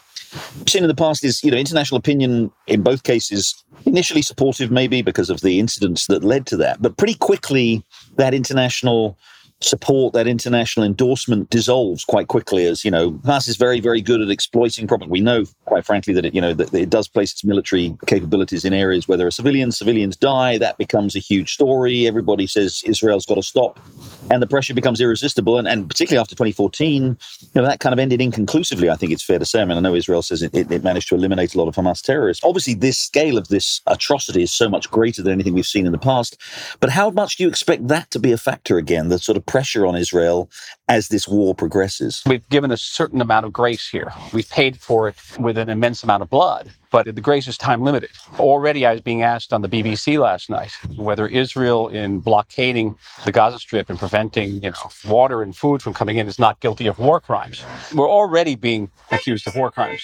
we've 0.57 0.69
seen 0.69 0.83
in 0.83 0.88
the 0.88 0.95
past 0.95 1.24
is, 1.24 1.44
you 1.44 1.51
know, 1.51 1.57
international 1.57 1.97
opinion 1.97 2.51
in 2.68 2.81
both 2.81 3.03
cases 3.03 3.63
initially 3.86 4.22
supportive 4.22 4.72
maybe 4.72 5.02
because 5.02 5.30
of 5.30 5.42
the 5.42 5.60
incidents 5.60 6.08
that 6.08 6.24
led 6.24 6.46
to 6.48 6.58
that, 6.58 6.81
but 6.81 6.98
pretty 6.98 7.16
quickly 7.16 7.84
that 8.18 8.34
international 8.34 9.18
support, 9.62 10.14
that 10.14 10.28
international 10.28 10.86
endorsement 10.86 11.50
dissolves 11.50 12.06
quite 12.06 12.28
quickly 12.28 12.66
as, 12.66 12.86
you 12.86 12.92
know, 12.92 13.12
Hamas 13.12 13.48
is 13.48 13.58
very, 13.58 13.80
very 13.80 14.02
good 14.02 14.22
at 14.22 14.30
exploiting 14.30 14.88
problems. 14.88 15.12
We 15.12 15.20
know, 15.20 15.44
quite 15.66 15.86
frankly, 15.86 16.14
that 16.14 16.26
it, 16.26 16.34
you 16.34 16.42
know, 16.42 16.54
that 16.54 16.74
it 16.74 16.90
does 16.90 17.08
place 17.08 17.34
its 17.34 17.44
military 17.44 17.96
capabilities 18.08 18.64
in 18.64 18.74
areas 18.74 19.08
where 19.08 19.18
there 19.18 19.28
are 19.28 19.31
civilians, 19.31 19.78
civilians 19.78 20.16
die, 20.16 20.58
that 20.60 20.78
becomes 20.78 21.16
a 21.16 21.20
huge 21.20 21.54
story. 21.54 22.08
Everybody 22.08 22.48
says 22.48 22.82
Israel's 22.86 23.25
got 23.25 23.36
to 23.36 23.44
stop. 23.44 23.80
And 24.29 24.41
the 24.41 24.48
pressure 24.48 24.74
becomes 24.74 25.01
irresistible. 25.01 25.57
And, 25.57 25.67
and 25.67 25.89
particularly 25.89 26.21
after 26.21 26.36
2014, 26.36 27.17
you 27.41 27.48
know, 27.55 27.65
that 27.65 27.79
kind 27.79 27.93
of 27.93 28.00
ended 28.00 28.21
inconclusively, 28.21 28.89
I 28.89 28.95
think 28.95 29.12
it's 29.12 29.24
fair 29.24 29.39
to 29.39 29.45
say. 29.45 29.62
I 29.62 29.65
mean, 29.65 29.77
I 29.77 29.81
know 29.81 29.95
Israel 29.95 30.21
says 30.21 30.41
it, 30.41 30.53
it, 30.53 30.71
it 30.71 30.83
managed 30.83 31.09
to 31.09 31.15
eliminate 31.15 31.55
a 31.55 31.57
lot 31.57 31.67
of 31.67 31.75
Hamas 31.75 32.01
terrorists. 32.01 32.43
Obviously, 32.43 32.74
this 32.74 32.98
scale 32.98 33.38
of 33.38 33.48
this 33.48 33.81
atrocity 33.88 34.43
is 34.43 34.53
so 34.53 34.69
much 34.69 34.89
greater 34.91 35.24
than 35.24 35.33
anything 35.33 35.53
we've 35.53 35.65
seen 35.65 35.86
in 35.86 35.91
the 35.91 35.98
past. 35.98 36.38
But 36.79 36.91
how 36.91 37.09
much 37.09 37.38
do 37.38 37.43
you 37.43 37.50
expect 37.50 37.88
that 37.88 38.12
to 38.12 38.19
be 38.19 38.31
a 38.31 38.38
factor 38.38 38.77
again, 38.77 39.09
the 39.09 39.19
sort 39.19 39.38
of 39.38 39.45
pressure 39.45 39.86
on 39.86 39.95
Israel 39.95 40.50
as 40.89 41.08
this 41.08 41.27
war 41.27 41.55
progresses? 41.55 42.24
We've 42.25 42.48
given 42.50 42.72
a 42.72 42.77
certain 42.77 43.22
amount 43.22 43.46
of 43.46 43.53
grace 43.53 43.88
here. 43.88 44.12
We've 44.34 44.50
paid 44.50 44.77
for 44.81 45.08
it 45.08 45.15
with 45.39 45.58
an 45.58 45.69
immense 45.69 46.03
amount 46.03 46.24
of 46.24 46.29
blood 46.29 46.72
but 46.91 47.13
the 47.13 47.22
grace 47.22 47.48
is 47.48 47.58
time 47.58 47.84
limited. 47.84 48.10
Already, 48.39 48.86
I 48.86 48.93
was 48.93 49.01
being 49.01 49.24
asked 49.24 49.53
on 49.53 49.62
the 49.62 49.69
BBC 49.69 50.19
last 50.19 50.50
night 50.50 50.72
whether 50.96 51.27
Israel, 51.27 51.88
in 51.88 52.19
blockading 52.19 52.96
the 53.25 53.31
Gaza 53.31 53.60
Strip 53.60 53.89
and 53.89 54.00
preventing, 54.00 54.62
you 54.63 54.72
know, 54.72 54.91
water 55.08 55.41
and 55.41 55.55
food 55.55 55.81
from 55.81 55.93
coming 55.93 56.17
in, 56.17 56.27
is 56.27 56.39
not 56.39 56.60
guilty 56.60 56.88
of 56.88 57.00
war 57.00 57.19
crimes. 57.19 57.63
We're 57.93 58.10
already 58.10 58.55
being 58.55 58.89
accused 59.12 59.48
of 59.48 59.55
war 59.55 59.72
crimes 59.72 60.01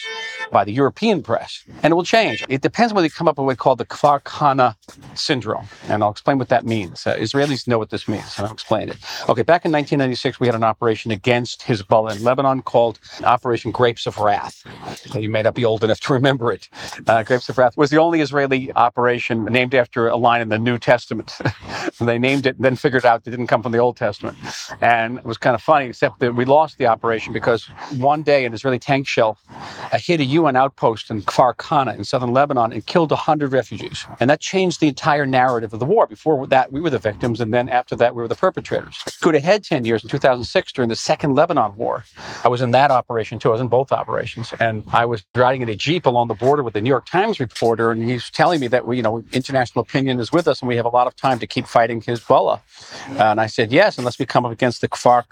by 0.51 0.63
the 0.63 0.71
European 0.71 1.23
press, 1.23 1.63
and 1.81 1.91
it 1.91 1.95
will 1.95 2.03
change. 2.03 2.43
It 2.49 2.61
depends 2.61 2.93
whether 2.93 3.07
they 3.07 3.11
come 3.11 3.27
up 3.27 3.37
with 3.37 3.45
what's 3.45 3.59
called 3.59 3.79
the 3.79 3.85
Kfar 3.85 4.75
syndrome, 5.15 5.67
and 5.89 6.03
I'll 6.03 6.11
explain 6.11 6.37
what 6.37 6.49
that 6.49 6.65
means. 6.65 7.05
Uh, 7.07 7.15
Israelis 7.15 7.67
know 7.67 7.79
what 7.79 7.89
this 7.89 8.07
means, 8.07 8.37
and 8.37 8.45
I'll 8.45 8.53
explain 8.53 8.89
it. 8.89 8.97
Okay, 9.27 9.41
back 9.41 9.65
in 9.65 9.71
1996, 9.71 10.39
we 10.39 10.47
had 10.47 10.55
an 10.55 10.63
operation 10.75 11.09
against 11.09 11.61
Hezbollah 11.61 12.17
in 12.17 12.23
Lebanon 12.23 12.61
called 12.61 12.99
Operation 13.23 13.71
Grapes 13.71 14.05
of 14.05 14.17
Wrath. 14.17 14.61
You 15.15 15.29
may 15.29 15.41
not 15.41 15.55
be 15.55 15.63
old 15.63 15.85
enough 15.85 16.01
to 16.01 16.11
remember 16.11 16.51
it. 16.51 16.67
Uh, 17.07 17.23
Grapes 17.23 17.47
of 17.47 17.57
Wrath 17.57 17.77
was 17.77 17.91
the 17.91 17.97
only 17.97 18.19
Israeli 18.19 18.73
operation 18.73 19.45
named 19.45 19.73
after 19.73 20.09
a 20.09 20.17
line 20.17 20.41
in 20.41 20.49
the 20.49 20.59
New 20.59 20.77
Testament. 20.77 21.37
they 22.01 22.19
named 22.19 22.45
it 22.45 22.57
and 22.57 22.65
then 22.65 22.75
figured 22.75 23.05
out 23.05 23.21
it 23.25 23.29
didn't 23.29 23.47
come 23.47 23.63
from 23.63 23.71
the 23.71 23.77
Old 23.77 23.95
Testament. 23.95 24.37
And 24.81 25.19
it 25.19 25.23
was 25.23 25.37
kind 25.37 25.55
of 25.55 25.61
funny, 25.61 25.85
except 25.85 26.19
that 26.19 26.35
we 26.35 26.43
lost 26.43 26.77
the 26.77 26.87
operation 26.87 27.31
because 27.31 27.67
one 27.95 28.21
day 28.21 28.43
an 28.43 28.53
Israeli 28.53 28.79
tank 28.79 29.07
shell 29.07 29.37
uh, 29.93 29.97
hit 29.97 30.19
a 30.19 30.25
UN 30.25 30.57
outpost 30.57 31.09
in 31.09 31.21
Kfar 31.21 31.55
Kana 31.55 31.93
in 31.93 32.03
southern 32.03 32.33
Lebanon 32.33 32.73
and 32.73 32.85
killed 32.85 33.11
100 33.11 33.53
refugees. 33.53 34.05
And 34.19 34.29
that 34.29 34.41
changed 34.41 34.81
the 34.81 34.89
entire 34.89 35.25
narrative 35.25 35.71
of 35.73 35.79
the 35.79 35.85
war. 35.85 36.05
Before 36.05 36.45
that, 36.47 36.73
we 36.73 36.81
were 36.81 36.89
the 36.89 36.99
victims, 36.99 37.39
and 37.39 37.53
then 37.53 37.69
after 37.69 37.95
that, 37.95 38.13
we 38.13 38.21
were 38.21 38.27
the 38.27 38.35
perpetrators. 38.35 38.97
Go 39.21 39.31
ahead 39.45 39.63
10 39.63 39.85
years 39.85 40.03
in 40.03 40.09
2006 40.09 40.64
during 40.73 40.89
the 40.89 40.95
second 40.95 41.35
Lebanon 41.35 41.75
war. 41.75 42.03
I 42.43 42.47
was 42.47 42.61
in 42.61 42.71
that 42.71 42.91
operation 42.91 43.39
too. 43.39 43.49
I 43.49 43.53
was 43.53 43.61
in 43.61 43.67
both 43.67 43.91
operations. 43.91 44.53
And 44.59 44.83
I 44.91 45.05
was 45.05 45.23
riding 45.35 45.61
in 45.61 45.69
a 45.69 45.75
Jeep 45.75 46.05
along 46.05 46.27
the 46.27 46.33
border 46.33 46.63
with 46.63 46.73
the 46.73 46.81
New 46.81 46.89
York 46.89 47.05
Times 47.05 47.39
reporter, 47.39 47.91
and 47.91 48.03
he's 48.03 48.29
telling 48.29 48.59
me 48.59 48.67
that 48.67 48.85
we, 48.85 48.97
you 48.97 49.03
know, 49.03 49.23
international 49.31 49.83
opinion 49.83 50.19
is 50.19 50.31
with 50.31 50.47
us 50.47 50.61
and 50.61 50.67
we 50.67 50.75
have 50.75 50.85
a 50.85 50.89
lot 50.89 51.07
of 51.07 51.15
time 51.15 51.39
to 51.39 51.47
keep 51.47 51.65
fighting 51.65 52.01
Hezbollah. 52.01 52.61
and 53.17 53.39
I 53.39 53.47
said, 53.47 53.71
yes, 53.71 53.97
unless 53.97 54.19
we 54.19 54.25
come 54.25 54.45
up 54.45 54.51
against 54.51 54.81
the 54.81 54.87
Kfar 54.87 55.25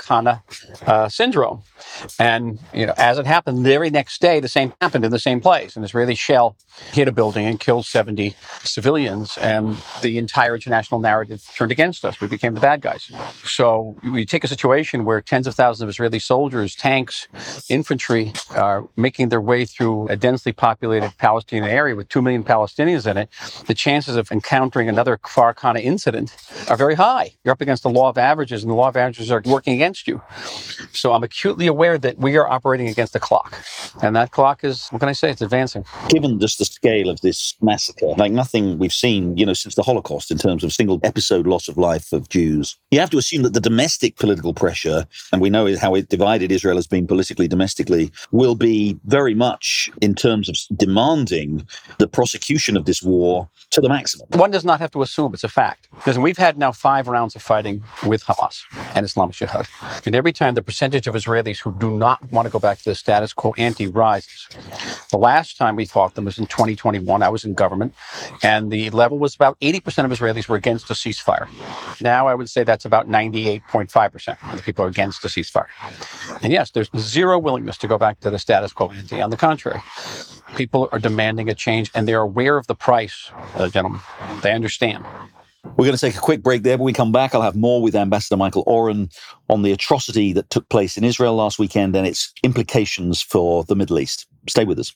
uh, 0.88 1.10
syndrome. 1.10 1.63
And, 2.20 2.60
you 2.74 2.86
know, 2.86 2.94
as 2.98 3.18
it 3.18 3.25
happened, 3.25 3.60
the 3.60 3.70
very 3.70 3.90
next 3.90 4.22
day, 4.22 4.40
the 4.40 4.48
same 4.48 4.74
happened 4.82 5.06
in 5.06 5.12
the 5.12 5.20
same 5.20 5.42
place. 5.42 5.75
An 5.75 5.84
Israeli 5.84 6.16
shell 6.16 6.56
hit 6.92 7.08
a 7.08 7.12
building 7.12 7.46
and 7.46 7.60
killed 7.60 7.86
70 7.86 8.36
civilians, 8.63 9.38
and 9.38 9.78
the 10.02 10.18
entire 10.18 10.56
international 10.56 11.00
narrative 11.00 11.44
turned 11.56 11.72
against 11.72 12.06
us. 12.06 12.20
We 12.20 12.28
became 12.28 12.54
the 12.54 12.62
bad 12.62 12.82
guys. 12.82 13.12
So 13.44 13.96
we 14.04 14.25
take 14.25 14.44
a 14.44 14.48
situation 14.48 15.06
where 15.06 15.22
tens 15.25 15.48
of 15.48 15.56
thousands 15.56 15.84
of 15.84 15.89
Israeli 15.89 16.20
soldiers, 16.20 16.75
tanks, 16.75 17.27
infantry 17.70 18.34
are 18.51 18.88
making 18.96 19.30
their 19.30 19.42
way 19.42 19.65
through 19.65 20.08
a 20.08 20.15
densely 20.15 20.51
populated 20.51 21.18
Palestinian 21.18 21.70
area 21.70 21.96
with 21.96 22.10
2 22.10 22.22
million 22.22 22.44
Palestinians 22.44 23.10
in 23.10 23.18
it. 23.18 23.30
The 23.68 23.74
chances 23.74 24.15
of 24.15 24.32
encountering 24.32 24.89
another 24.89 25.18
Kana 25.18 25.80
incident 25.80 26.36
are 26.70 26.77
very 26.77 26.96
high. 26.96 27.34
You're 27.44 27.53
up 27.53 27.62
against 27.62 27.84
the 27.84 27.89
law 27.89 28.10
of 28.10 28.18
averages, 28.18 28.63
and 28.63 28.72
the 28.72 28.75
law 28.75 28.89
of 28.89 28.98
averages 28.98 29.32
are 29.32 29.42
working 29.46 29.74
against 29.74 30.08
you. 30.08 30.22
So 30.92 31.13
I'm 31.13 31.24
acutely 31.24 31.68
aware 31.68 31.98
that 31.98 32.18
we 32.18 32.38
are 32.38 32.48
operating 32.48 32.88
against 32.88 33.13
the 33.13 33.20
clock. 33.20 33.58
And 34.01 34.15
that 34.15 34.32
clock 34.32 34.63
is, 34.63 34.88
what 34.89 35.00
can 35.00 35.10
I 35.10 35.13
say? 35.13 35.32
It's 35.32 35.42
advancing. 35.42 35.86
Given 36.10 36.39
just 36.39 36.60
the 36.60 36.65
scale 36.65 37.10
of 37.10 37.22
this 37.22 37.56
massacre, 37.62 38.13
like 38.18 38.32
nothing 38.32 38.77
we've 38.77 38.94
seen, 38.94 39.38
you 39.38 39.46
know, 39.46 39.53
since 39.53 39.75
the 39.75 39.84
Holocaust 39.84 40.32
in 40.32 40.38
terms 40.38 40.63
of 40.63 40.74
single 40.74 41.00
episode 41.03 41.48
loss 41.48 41.68
of 41.68 41.77
life 41.77 42.12
of 42.13 42.30
Jews, 42.30 42.77
you 42.92 43.00
have 43.00 43.10
to 43.12 43.18
assume 43.18 43.44
that 43.44 43.53
the 43.53 43.60
domestic 43.60 44.18
political 44.18 44.53
pressure, 44.53 45.06
and 45.32 45.41
we 45.41 45.50
know 45.50 45.75
how 45.77 45.96
it 45.96 46.10
divided 46.10 46.51
Israel 46.51 46.75
has 46.75 46.88
been 46.88 47.08
politically, 47.08 47.48
domestically, 47.48 48.12
will 48.32 48.55
be 48.55 48.98
very 49.05 49.34
much 49.34 49.89
in 50.01 50.15
terms 50.15 50.50
of 50.50 50.55
demanding 50.77 51.67
the 52.00 52.08
prosecution 52.08 52.77
of 52.77 52.86
this 52.86 53.01
war 53.01 53.50
to 53.72 53.82
the 53.82 53.89
maximum. 53.89 54.27
One 54.32 54.51
does 54.51 54.65
not 54.65 54.79
have 54.79 54.91
to 54.91 55.01
assume 55.01 55.34
it's 55.34 55.43
a 55.43 55.50
fact. 55.50 55.89
Because 56.03 56.19
we've 56.19 56.38
had 56.38 56.57
now 56.57 56.74
five 56.74 57.07
rounds 57.07 57.33
of 57.33 57.41
fighting 57.41 57.81
with 58.05 58.25
Hamas 58.25 58.63
and 58.93 59.05
Islamic 59.05 59.36
Jihad. 59.36 59.69
And 60.05 60.13
every 60.13 60.33
time 60.33 60.53
the 60.53 60.62
percentage 60.62 61.07
of 61.07 61.15
Israelis 61.15 61.60
who 61.60 61.72
do 61.72 61.95
not 61.95 62.29
want 62.29 62.45
to 62.45 62.51
go 62.51 62.60
back 62.60 62.79
to 62.79 62.89
the 62.89 62.95
status 62.95 63.31
quo 63.31 63.53
ante 63.57 63.88
rises. 63.88 64.50
The 65.12 65.17
last 65.17 65.55
time 65.55 65.77
we 65.77 65.86
fought 65.86 66.15
them 66.15 66.25
was 66.25 66.38
in 66.38 66.45
2021. 66.48 67.24
I 67.24 67.29
was 67.29 67.45
in 67.45 67.53
government, 67.53 67.93
and 68.41 68.69
the 68.69 68.89
level 68.89 69.17
was 69.17 69.33
about 69.33 69.57
80% 69.62 70.03
of 70.03 70.12
Israelis 70.12 70.50
were 70.50 70.57
against 70.57 70.89
a 70.89 70.93
ceasefire. 70.93 71.48
Now 72.01 72.27
I 72.27 72.36
would 72.36 72.50
say 72.50 72.65
that's 72.65 72.83
about 72.83 73.07
98.5% 73.07 74.51
of 74.51 74.57
the 74.57 74.62
people 74.62 74.83
are 74.83 74.89
against 74.89 75.24
a 75.24 75.29
ceasefire. 75.29 75.67
And 76.41 76.51
yes, 76.51 76.72
there's 76.72 76.89
zero 76.98 77.39
willingness 77.39 77.77
to 77.77 77.88
go 77.88 77.98
back 77.98 78.19
to 78.19 78.29
the 78.29 78.39
status 78.39 78.74
quo 78.74 78.89
ante. 78.89 79.22
On 79.22 79.29
the 79.29 79.38
contrary, 79.38 79.81
people 80.57 80.89
are 80.91 81.00
demanding 81.00 81.48
a 81.48 81.55
change, 81.55 81.91
and 81.95 82.10
they're 82.10 82.19
aware 82.19 82.57
of 82.57 82.67
the 82.67 82.75
price, 82.75 83.31
uh, 83.55 83.69
gentlemen. 83.69 84.01
They 84.41 84.51
understand. 84.51 85.05
We're 85.63 85.86
going 85.86 85.98
to 85.98 85.98
take 85.98 86.15
a 86.15 86.20
quick 86.20 86.43
break 86.43 86.63
there. 86.63 86.77
When 86.77 86.86
we 86.86 86.93
come 86.93 87.12
back, 87.12 87.34
I'll 87.34 87.41
have 87.41 87.55
more 87.55 87.82
with 87.82 87.96
Ambassador 87.96 88.38
Michael 88.38 88.63
Oren 88.67 89.10
on 89.50 89.63
the 89.63 89.72
atrocity 89.72 90.34
that 90.34 90.50
took 90.50 90.67
place 90.70 90.98
in 90.98 91.03
Israel 91.03 91.36
last 91.36 91.58
weekend 91.58 91.96
and 91.96 92.05
its 92.05 92.32
implications 92.43 93.22
for 93.22 93.63
the 93.63 93.75
Middle 93.75 94.00
East. 94.00 94.27
Stay 94.48 94.65
with 94.65 94.77
us. 94.79 94.93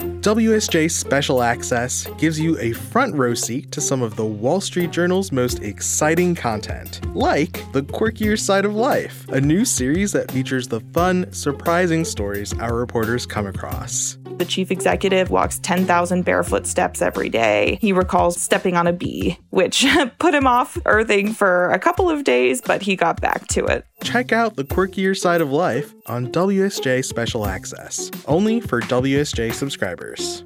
WSJ 0.00 0.90
Special 0.90 1.42
Access 1.42 2.06
gives 2.16 2.40
you 2.40 2.58
a 2.58 2.72
front 2.72 3.14
row 3.14 3.34
seat 3.34 3.70
to 3.72 3.80
some 3.80 4.02
of 4.02 4.16
the 4.16 4.24
Wall 4.24 4.60
Street 4.60 4.90
Journal's 4.90 5.30
most 5.30 5.62
exciting 5.62 6.34
content, 6.34 7.00
like 7.14 7.70
The 7.72 7.82
Quirkier 7.82 8.38
Side 8.38 8.64
of 8.64 8.74
Life, 8.74 9.28
a 9.28 9.40
new 9.40 9.64
series 9.64 10.10
that 10.12 10.30
features 10.30 10.66
the 10.66 10.80
fun, 10.92 11.30
surprising 11.32 12.04
stories 12.04 12.52
our 12.58 12.74
reporters 12.74 13.26
come 13.26 13.46
across. 13.46 14.16
The 14.42 14.48
chief 14.48 14.72
executive 14.72 15.30
walks 15.30 15.60
10,000 15.60 16.24
barefoot 16.24 16.66
steps 16.66 17.00
every 17.00 17.28
day. 17.28 17.78
He 17.80 17.92
recalls 17.92 18.40
stepping 18.40 18.76
on 18.76 18.88
a 18.88 18.92
bee, 18.92 19.38
which 19.50 19.86
put 20.18 20.34
him 20.34 20.48
off 20.48 20.76
earthing 20.84 21.32
for 21.32 21.70
a 21.70 21.78
couple 21.78 22.10
of 22.10 22.24
days, 22.24 22.60
but 22.60 22.82
he 22.82 22.96
got 22.96 23.20
back 23.20 23.46
to 23.50 23.64
it. 23.64 23.86
Check 24.02 24.32
out 24.32 24.56
The 24.56 24.64
Quirkier 24.64 25.16
Side 25.16 25.42
of 25.42 25.52
Life 25.52 25.94
on 26.06 26.26
WSJ 26.32 27.04
Special 27.04 27.46
Access, 27.46 28.10
only 28.26 28.60
for 28.60 28.80
WSJ 28.80 29.54
subscribers. 29.54 30.42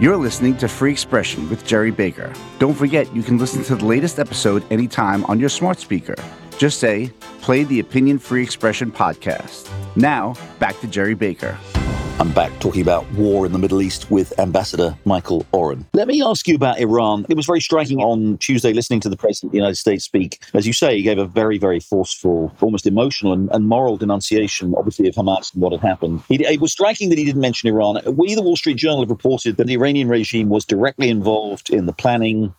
You're 0.00 0.16
listening 0.16 0.56
to 0.56 0.68
Free 0.68 0.92
Expression 0.92 1.50
with 1.50 1.66
Gerry 1.66 1.90
Baker. 1.90 2.32
Don't 2.58 2.72
forget, 2.72 3.14
you 3.14 3.22
can 3.22 3.36
listen 3.36 3.62
to 3.64 3.76
the 3.76 3.84
latest 3.84 4.18
episode 4.18 4.64
anytime 4.72 5.22
on 5.26 5.38
your 5.38 5.50
smart 5.50 5.80
speaker. 5.80 6.14
Just 6.56 6.80
say, 6.80 7.12
play 7.42 7.64
the 7.64 7.80
Opinion 7.80 8.18
Free 8.18 8.42
Expression 8.42 8.90
podcast. 8.90 9.70
Now, 9.96 10.34
back 10.58 10.78
to 10.80 10.86
Gerry 10.86 11.14
Baker. 11.14 11.58
I'm 12.18 12.30
back 12.32 12.52
talking 12.60 12.82
about 12.82 13.10
war 13.12 13.46
in 13.46 13.52
the 13.52 13.58
Middle 13.58 13.80
East 13.80 14.10
with 14.10 14.38
Ambassador 14.38 14.96
Michael 15.06 15.46
Oren. 15.52 15.86
Let 15.94 16.06
me 16.06 16.22
ask 16.22 16.46
you 16.46 16.54
about 16.54 16.78
Iran. 16.78 17.24
It 17.30 17.36
was 17.36 17.46
very 17.46 17.62
striking 17.62 18.00
on 18.00 18.36
Tuesday 18.36 18.74
listening 18.74 19.00
to 19.00 19.08
the 19.08 19.16
President 19.16 19.48
of 19.48 19.52
the 19.52 19.58
United 19.58 19.76
States 19.76 20.04
speak. 20.04 20.42
As 20.52 20.66
you 20.66 20.74
say, 20.74 20.96
he 20.96 21.02
gave 21.02 21.16
a 21.16 21.24
very, 21.24 21.56
very 21.56 21.80
forceful, 21.80 22.54
almost 22.60 22.86
emotional 22.86 23.32
and, 23.32 23.50
and 23.52 23.68
moral 23.68 23.96
denunciation, 23.96 24.74
obviously, 24.76 25.08
of 25.08 25.14
Hamas 25.14 25.52
and 25.54 25.62
what 25.62 25.72
had 25.72 25.80
happened. 25.80 26.22
He, 26.28 26.44
it 26.44 26.60
was 26.60 26.72
striking 26.72 27.08
that 27.08 27.18
he 27.18 27.24
didn't 27.24 27.40
mention 27.40 27.68
Iran. 27.70 28.00
We, 28.06 28.34
the 28.34 28.42
Wall 28.42 28.56
Street 28.56 28.76
Journal, 28.76 29.00
have 29.00 29.10
reported 29.10 29.56
that 29.56 29.66
the 29.66 29.74
Iranian 29.74 30.08
regime 30.08 30.50
was 30.50 30.66
directly 30.66 31.08
involved 31.08 31.70
in 31.70 31.86
the 31.86 31.92
planning, 31.94 32.54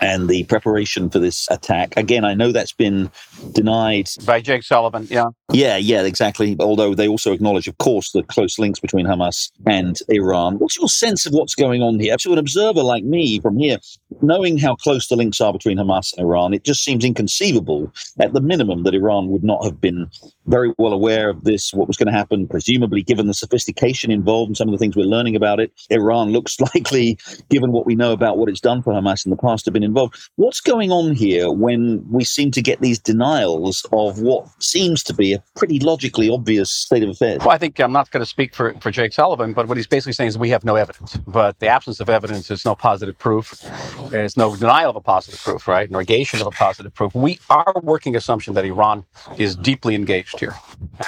and 0.00 0.28
the 0.28 0.44
preparation 0.44 1.10
for 1.10 1.18
this 1.18 1.46
attack. 1.50 1.94
Again, 1.96 2.24
I 2.24 2.34
know 2.34 2.52
that's 2.52 2.72
been 2.72 3.10
denied 3.52 4.08
by 4.24 4.40
Jake 4.40 4.62
Sullivan. 4.62 5.06
Yeah. 5.10 5.28
Yeah, 5.52 5.76
yeah, 5.76 6.02
exactly. 6.02 6.56
Although 6.60 6.94
they 6.94 7.08
also 7.08 7.32
acknowledge, 7.32 7.68
of 7.68 7.78
course, 7.78 8.12
the 8.12 8.22
close 8.22 8.58
links 8.58 8.80
between 8.80 9.06
Hamas 9.06 9.50
and 9.66 9.98
Iran. 10.08 10.58
What's 10.58 10.76
your 10.76 10.88
sense 10.88 11.26
of 11.26 11.32
what's 11.32 11.54
going 11.54 11.82
on 11.82 11.98
here? 12.00 12.16
To 12.16 12.32
an 12.32 12.38
observer 12.38 12.82
like 12.82 13.04
me 13.04 13.40
from 13.40 13.58
here, 13.58 13.78
knowing 14.22 14.58
how 14.58 14.76
close 14.76 15.08
the 15.08 15.16
links 15.16 15.40
are 15.40 15.52
between 15.52 15.78
Hamas 15.78 16.12
and 16.16 16.24
Iran, 16.24 16.54
it 16.54 16.64
just 16.64 16.84
seems 16.84 17.04
inconceivable, 17.04 17.92
at 18.20 18.32
the 18.32 18.40
minimum, 18.40 18.82
that 18.84 18.94
Iran 18.94 19.28
would 19.28 19.44
not 19.44 19.64
have 19.64 19.80
been 19.80 20.10
very 20.46 20.72
well 20.78 20.92
aware 20.92 21.28
of 21.28 21.44
this, 21.44 21.72
what 21.74 21.88
was 21.88 21.96
going 21.96 22.06
to 22.06 22.12
happen, 22.12 22.46
presumably 22.46 23.02
given 23.02 23.26
the 23.26 23.34
sophistication 23.34 24.10
involved 24.10 24.50
and 24.50 24.56
some 24.56 24.68
of 24.68 24.72
the 24.72 24.78
things 24.78 24.96
we're 24.96 25.04
learning 25.04 25.36
about 25.36 25.60
it. 25.60 25.72
Iran 25.90 26.30
looks 26.30 26.58
likely, 26.74 27.18
given 27.48 27.72
what 27.72 27.86
we 27.86 27.94
know 27.94 28.12
about 28.12 28.38
what 28.38 28.48
it's 28.48 28.60
done 28.60 28.82
for 28.82 28.92
Hamas 28.92 29.24
in 29.24 29.30
the 29.30 29.36
past, 29.36 29.64
to 29.64 29.68
have 29.68 29.74
been 29.74 29.82
involved. 29.82 30.16
What's 30.36 30.60
going 30.60 30.92
on 30.92 31.14
here 31.14 31.50
when 31.50 32.04
we 32.10 32.24
seem 32.24 32.50
to 32.52 32.62
get 32.62 32.80
these 32.80 32.98
denials 32.98 33.86
of 33.92 34.20
what 34.20 34.46
seems 34.62 35.02
to 35.04 35.14
be 35.14 35.32
a 35.32 35.42
pretty 35.56 35.78
logically 35.80 36.30
obvious 36.30 36.70
state 36.70 37.02
of 37.02 37.10
affairs? 37.10 37.38
Well, 37.40 37.50
I 37.50 37.58
think 37.58 37.78
I'm 37.80 37.92
not 37.92 38.10
going 38.10 38.22
to 38.22 38.26
speak 38.26 38.54
for, 38.54 38.74
for 38.80 38.90
Jake 38.90 39.12
Sullivan, 39.12 39.52
but 39.52 39.66
what 39.68 39.76
he's 39.76 39.86
basically 39.86 40.12
saying 40.12 40.28
is 40.28 40.38
we 40.38 40.50
have 40.50 40.64
no 40.64 40.76
evidence. 40.76 41.16
But 41.26 41.58
the 41.58 41.68
absence 41.68 42.00
of 42.00 42.08
evidence 42.08 42.50
is 42.50 42.64
no 42.64 42.74
positive 42.74 43.18
proof. 43.18 43.64
There's 44.10 44.36
no 44.36 44.56
denial 44.56 44.90
of 44.90 44.96
a 44.96 45.00
positive 45.00 45.40
proof, 45.42 45.68
right? 45.68 45.90
Negation 45.90 46.40
of 46.40 46.46
a 46.46 46.50
positive 46.52 46.94
proof. 46.94 47.14
We 47.14 47.38
are 47.50 47.74
working 47.82 48.16
assumption 48.16 48.54
that 48.54 48.64
Iran 48.64 49.04
is 49.38 49.56
deeply 49.56 49.94
engaged 49.94 50.40
here 50.40 50.54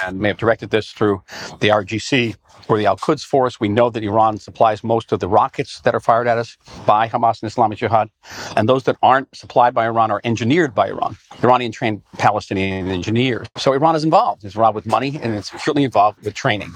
and 0.03 0.19
may 0.19 0.29
have 0.29 0.37
directed 0.37 0.69
this 0.71 0.91
through 0.91 1.23
the 1.59 1.69
RGC 1.69 2.35
or 2.67 2.77
the 2.77 2.85
Al 2.85 2.97
Quds 2.97 3.23
Force. 3.23 3.59
We 3.59 3.69
know 3.69 3.89
that 3.89 4.03
Iran 4.03 4.37
supplies 4.37 4.83
most 4.83 5.11
of 5.11 5.19
the 5.19 5.27
rockets 5.27 5.81
that 5.81 5.95
are 5.95 5.99
fired 5.99 6.27
at 6.27 6.37
us 6.37 6.57
by 6.85 7.07
Hamas 7.07 7.41
and 7.41 7.49
Islamic 7.49 7.77
Jihad. 7.77 8.09
And 8.55 8.67
those 8.67 8.83
that 8.83 8.97
aren't 9.01 9.33
supplied 9.35 9.73
by 9.73 9.85
Iran 9.85 10.11
are 10.11 10.21
engineered 10.23 10.75
by 10.75 10.89
Iran, 10.89 11.17
Iranian 11.43 11.71
trained 11.71 12.01
Palestinian 12.17 12.87
engineers. 12.89 13.47
So 13.57 13.73
Iran 13.73 13.95
is 13.95 14.03
involved. 14.03 14.43
It's 14.43 14.55
involved 14.55 14.75
with 14.75 14.85
money 14.85 15.19
and 15.21 15.35
it's 15.35 15.49
certainly 15.51 15.83
involved 15.83 16.23
with 16.23 16.33
training. 16.33 16.71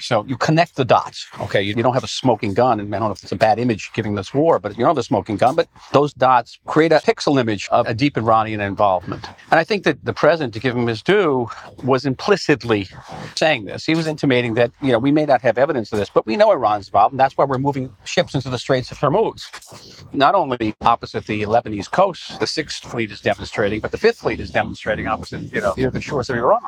So 0.00 0.24
you 0.24 0.36
connect 0.36 0.76
the 0.76 0.84
dots. 0.84 1.26
Okay, 1.40 1.62
you, 1.62 1.74
you 1.76 1.82
don't 1.82 1.94
have 1.94 2.04
a 2.04 2.08
smoking 2.08 2.54
gun, 2.54 2.80
and 2.80 2.94
I 2.94 2.98
don't 2.98 3.08
know 3.08 3.12
if 3.12 3.22
it's 3.22 3.32
a 3.32 3.36
bad 3.36 3.58
image 3.58 3.90
giving 3.92 4.14
this 4.14 4.32
war, 4.32 4.58
but 4.58 4.72
you 4.72 4.78
don't 4.78 4.90
have 4.90 4.98
a 4.98 5.02
smoking 5.02 5.36
gun, 5.36 5.54
but 5.54 5.68
those 5.92 6.12
dots 6.12 6.58
create 6.66 6.92
a 6.92 6.96
pixel 6.96 7.40
image 7.40 7.68
of 7.70 7.86
a 7.86 7.94
deep 7.94 8.16
Iranian 8.16 8.60
involvement. 8.60 9.26
And 9.50 9.60
I 9.60 9.64
think 9.64 9.84
that 9.84 10.04
the 10.04 10.12
president, 10.12 10.54
to 10.54 10.60
give 10.60 10.76
him 10.76 10.86
his 10.86 11.02
due, 11.02 11.48
was 11.84 12.04
implicitly 12.04 12.88
saying 13.34 13.66
this. 13.66 13.84
He 13.84 13.94
was 13.94 14.06
intimating 14.06 14.54
that, 14.54 14.70
you 14.82 14.92
know, 14.92 14.98
we 14.98 15.12
may 15.18 15.26
not 15.26 15.42
have 15.42 15.58
evidence 15.58 15.92
of 15.92 15.98
this, 15.98 16.08
but 16.08 16.24
we 16.26 16.36
know 16.36 16.52
Iran's 16.52 16.86
involved, 16.86 17.12
and 17.12 17.18
that's 17.18 17.36
why 17.36 17.44
we're 17.44 17.58
moving 17.58 17.92
ships 18.04 18.36
into 18.36 18.48
the 18.50 18.58
Straits 18.58 18.92
of 18.92 18.98
Hormuz. 18.98 19.40
Not 20.14 20.36
only 20.36 20.76
opposite 20.82 21.26
the 21.26 21.42
Lebanese 21.42 21.90
coast, 21.90 22.38
the 22.38 22.46
Sixth 22.46 22.84
Fleet 22.84 23.10
is 23.10 23.20
demonstrating, 23.20 23.80
but 23.80 23.90
the 23.90 23.98
Fifth 23.98 24.18
Fleet 24.18 24.38
is 24.38 24.50
demonstrating 24.52 25.08
opposite, 25.08 25.52
you 25.52 25.60
know, 25.60 25.74
near 25.76 25.90
the 25.90 26.00
shores 26.00 26.30
of 26.30 26.36
Iran. 26.36 26.62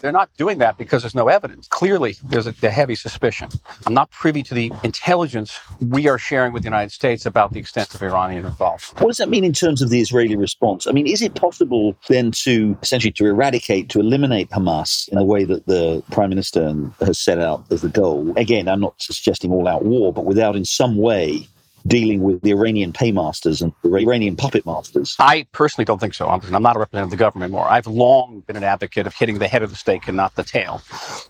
They're 0.00 0.12
not 0.12 0.30
doing 0.36 0.58
that 0.58 0.78
because 0.78 1.02
there's 1.02 1.16
no 1.16 1.26
evidence. 1.26 1.66
Clearly, 1.66 2.14
there's 2.22 2.46
a, 2.46 2.54
a 2.62 2.70
heavy 2.70 2.94
suspicion. 2.94 3.48
I'm 3.86 3.94
not 3.94 4.08
privy 4.12 4.44
to 4.44 4.54
the 4.54 4.70
intelligence 4.84 5.58
we 5.80 6.06
are 6.06 6.18
sharing 6.18 6.52
with 6.52 6.62
the 6.62 6.68
United 6.68 6.92
States 6.92 7.26
about 7.26 7.52
the 7.52 7.58
extent 7.58 7.92
of 7.92 8.00
Iranian 8.02 8.46
involvement. 8.46 9.00
What 9.00 9.08
does 9.08 9.16
that 9.16 9.28
mean 9.28 9.42
in 9.42 9.52
terms 9.52 9.82
of 9.82 9.90
the 9.90 10.00
Israeli 10.00 10.36
response? 10.36 10.86
I 10.86 10.92
mean, 10.92 11.08
is 11.08 11.22
it 11.22 11.34
possible 11.34 11.96
then 12.08 12.30
to 12.44 12.78
essentially 12.82 13.12
to 13.12 13.26
eradicate, 13.26 13.88
to 13.90 13.98
eliminate 13.98 14.48
Hamas 14.50 15.08
in 15.08 15.16
the 15.18 15.24
way 15.24 15.42
that 15.44 15.66
the 15.66 16.04
Prime 16.12 16.28
Minister 16.28 16.72
has 17.00 17.18
set 17.18 17.40
out 17.40 17.64
as 17.72 17.82
the 17.82 17.95
goal? 17.96 18.32
Again, 18.36 18.68
I'm 18.68 18.80
not 18.80 18.94
suggesting 18.98 19.50
all 19.50 19.66
out 19.66 19.84
war, 19.84 20.12
but 20.12 20.26
without 20.26 20.54
in 20.54 20.64
some 20.64 20.96
way 20.96 21.48
dealing 21.86 22.22
with 22.22 22.42
the 22.42 22.50
Iranian 22.52 22.92
paymasters 22.92 23.62
and 23.62 23.72
the 23.82 23.94
Iranian 23.96 24.36
puppet 24.36 24.66
masters? 24.66 25.16
I 25.18 25.46
personally 25.52 25.84
don't 25.86 26.00
think 26.00 26.14
so. 26.14 26.28
I'm 26.28 26.62
not 26.62 26.76
a 26.76 26.78
representative 26.78 27.08
of 27.12 27.18
the 27.18 27.24
government 27.24 27.50
anymore. 27.50 27.66
I've 27.68 27.86
long 27.86 28.40
been 28.46 28.56
an 28.56 28.64
advocate 28.64 29.06
of 29.06 29.14
hitting 29.14 29.38
the 29.38 29.48
head 29.48 29.62
of 29.62 29.70
the 29.70 29.76
stake 29.76 30.08
and 30.08 30.16
not 30.16 30.34
the 30.36 30.44
tail. 30.44 30.82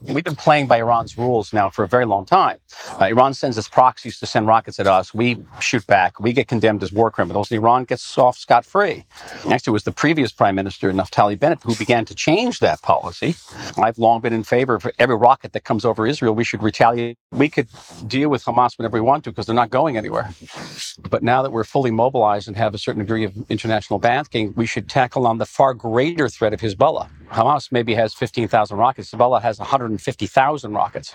We've 0.03 0.25
been 0.25 0.37
playing 0.37 0.69
by 0.69 0.79
Iran's 0.79 1.19
rules 1.19 1.53
now 1.53 1.71
for 1.71 1.85
a 1.85 1.89
very 1.89 2.07
long 2.07 2.27
time. 2.27 2.59
Uh, 3.01 3.07
Iran 3.07 3.35
sends 3.35 3.59
its 3.59 3.69
proxies 3.69 4.19
to 4.21 4.27
send 4.27 4.47
rockets 4.47 4.81
at 4.81 4.87
us. 4.87 5.15
We 5.15 5.39
shoot 5.61 5.87
back. 5.87 6.21
We 6.21 6.33
get 6.33 6.49
condemned 6.49 6.83
as 6.83 6.93
war 6.93 7.11
criminals. 7.11 7.53
Iran 7.53 7.85
gets 7.85 8.19
off 8.19 8.39
scot 8.39 8.65
free. 8.65 9.05
Next, 9.47 9.67
it 9.69 9.73
was 9.73 9.85
the 9.85 9.93
previous 9.93 10.33
prime 10.33 10.55
minister, 10.55 10.93
Naftali 10.93 11.39
Bennett, 11.39 11.61
who 11.63 11.75
began 11.77 12.05
to 12.07 12.15
change 12.15 12.61
that 12.61 12.83
policy. 12.83 13.35
I've 13.79 13.99
long 13.99 14.21
been 14.21 14.33
in 14.33 14.45
favor 14.45 14.75
of 14.77 14.87
every 14.99 15.17
rocket 15.17 15.53
that 15.55 15.65
comes 15.65 15.85
over 15.85 16.07
Israel, 16.07 16.35
we 16.35 16.45
should 16.45 16.63
retaliate. 16.63 17.19
We 17.33 17.49
could 17.49 17.69
deal 18.07 18.29
with 18.31 18.45
Hamas 18.45 18.79
whenever 18.79 18.95
we 18.97 19.01
want 19.03 19.25
to 19.25 19.31
because 19.31 19.47
they're 19.47 19.55
not 19.55 19.71
going 19.71 19.97
anywhere. 19.97 20.31
But 21.11 21.23
now 21.23 21.43
that 21.43 21.53
we're 21.53 21.65
fully 21.65 21.91
mobilized 21.91 22.49
and 22.49 22.57
have 22.57 22.75
a 22.75 22.79
certain 22.79 23.01
degree 23.01 23.25
of 23.25 23.35
international 23.51 23.99
backing, 23.99 24.53
we 24.57 24.67
should 24.67 24.89
tackle 24.89 25.27
on 25.27 25.39
the 25.39 25.47
far 25.47 25.75
greater 25.75 26.29
threat 26.29 26.53
of 26.53 26.61
Hezbollah. 26.61 27.09
Hamas 27.31 27.73
maybe 27.73 27.95
has 27.95 28.15
15,000 28.15 28.77
rockets. 28.77 29.11
Hezbollah 29.11 29.43
has 29.43 29.59
150,000 29.59 30.73
rockets. 30.73 31.13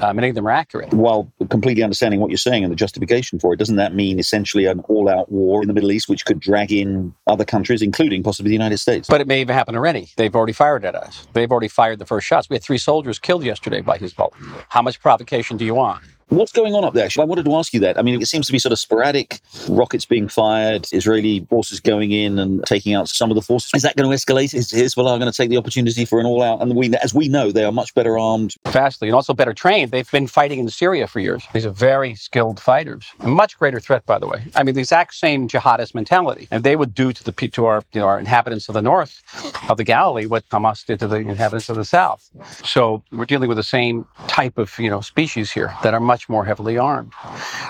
Uh, 0.00 0.12
many 0.14 0.28
of 0.28 0.34
them 0.34 0.46
are 0.46 0.50
accurate. 0.50 0.92
While 0.92 1.32
completely 1.50 1.82
understanding 1.82 2.20
what 2.20 2.30
you're 2.30 2.38
saying 2.38 2.64
and 2.64 2.70
the 2.70 2.76
justification 2.76 3.38
for 3.38 3.52
it, 3.52 3.58
doesn't 3.58 3.76
that 3.76 3.94
mean 3.94 4.18
essentially 4.18 4.66
an 4.66 4.80
all 4.88 5.08
out 5.08 5.30
war 5.30 5.62
in 5.62 5.68
the 5.68 5.74
Middle 5.74 5.92
East, 5.92 6.08
which 6.08 6.24
could 6.24 6.40
drag 6.40 6.72
in 6.72 7.14
other 7.26 7.44
countries, 7.44 7.82
including 7.82 8.22
possibly 8.22 8.50
the 8.50 8.54
United 8.54 8.78
States? 8.78 9.08
But 9.08 9.20
it 9.20 9.26
may 9.26 9.40
even 9.40 9.54
happen 9.54 9.74
already. 9.74 10.10
They've 10.16 10.34
already 10.34 10.52
fired 10.52 10.84
at 10.84 10.94
us. 10.94 11.26
They've 11.32 11.50
already 11.50 11.68
fired 11.68 11.98
the 11.98 12.06
first 12.06 12.26
shots. 12.26 12.48
We 12.48 12.54
had 12.54 12.62
three 12.62 12.78
soldiers 12.78 13.18
killed 13.18 13.44
yesterday 13.44 13.80
by 13.80 13.98
Hezbollah. 13.98 14.32
How 14.68 14.82
much 14.82 15.00
provocation 15.00 15.56
do 15.56 15.64
you 15.64 15.74
want? 15.74 16.02
What's 16.28 16.52
going 16.52 16.74
on 16.74 16.84
up 16.84 16.94
there? 16.94 17.04
Actually, 17.04 17.22
I 17.22 17.26
wanted 17.26 17.44
to 17.44 17.54
ask 17.54 17.74
you 17.74 17.80
that. 17.80 17.98
I 17.98 18.02
mean, 18.02 18.20
it 18.20 18.26
seems 18.26 18.46
to 18.46 18.52
be 18.52 18.58
sort 18.58 18.72
of 18.72 18.78
sporadic 18.78 19.40
rockets 19.68 20.06
being 20.06 20.28
fired, 20.28 20.88
Israeli 20.92 21.46
forces 21.50 21.80
going 21.80 22.12
in 22.12 22.38
and 22.38 22.64
taking 22.64 22.94
out 22.94 23.08
some 23.08 23.30
of 23.30 23.34
the 23.34 23.42
forces. 23.42 23.70
Is 23.74 23.82
that 23.82 23.96
going 23.96 24.10
to 24.10 24.16
escalate? 24.16 24.54
Is 24.54 24.72
Hezbollah 24.72 25.18
going 25.18 25.30
to 25.30 25.36
take 25.36 25.50
the 25.50 25.56
opportunity 25.56 26.04
for 26.04 26.20
an 26.20 26.26
all 26.26 26.42
out? 26.42 26.62
And 26.62 26.74
we, 26.74 26.94
as 26.96 27.12
we 27.14 27.28
know, 27.28 27.52
they 27.52 27.64
are 27.64 27.72
much 27.72 27.94
better 27.94 28.18
armed. 28.18 28.54
Vastly, 28.66 29.08
and 29.08 29.14
also 29.14 29.34
better 29.34 29.52
trained. 29.52 29.90
They've 29.90 30.10
been 30.10 30.26
fighting 30.26 30.58
in 30.58 30.68
Syria 30.68 31.06
for 31.06 31.20
years. 31.20 31.44
These 31.52 31.66
are 31.66 31.70
very 31.70 32.14
skilled 32.14 32.60
fighters. 32.60 33.06
A 33.20 33.28
much 33.28 33.58
greater 33.58 33.80
threat, 33.80 34.06
by 34.06 34.18
the 34.18 34.26
way. 34.26 34.44
I 34.54 34.62
mean, 34.62 34.74
the 34.74 34.80
exact 34.80 35.14
same 35.14 35.48
jihadist 35.48 35.94
mentality. 35.94 36.48
And 36.50 36.64
they 36.64 36.76
would 36.76 36.94
do 36.94 37.12
to 37.12 37.24
the 37.24 37.32
to 37.32 37.66
our, 37.66 37.82
you 37.92 38.00
know, 38.00 38.06
our 38.06 38.18
inhabitants 38.18 38.68
of 38.68 38.74
the 38.74 38.82
north 38.82 39.20
of 39.68 39.76
the 39.76 39.84
Galilee 39.84 40.26
what 40.26 40.48
Hamas 40.48 40.84
did 40.86 41.00
to 41.00 41.08
the 41.08 41.16
inhabitants 41.16 41.68
of 41.68 41.76
the 41.76 41.84
south. 41.84 42.30
So 42.64 43.02
we're 43.10 43.26
dealing 43.26 43.48
with 43.48 43.56
the 43.56 43.62
same 43.62 44.06
type 44.28 44.58
of, 44.58 44.78
you 44.78 44.88
know, 44.88 45.00
species 45.00 45.50
here 45.50 45.74
that 45.82 45.92
are 45.94 46.00
much 46.12 46.28
more 46.28 46.44
heavily 46.44 46.76
armed. 46.76 47.12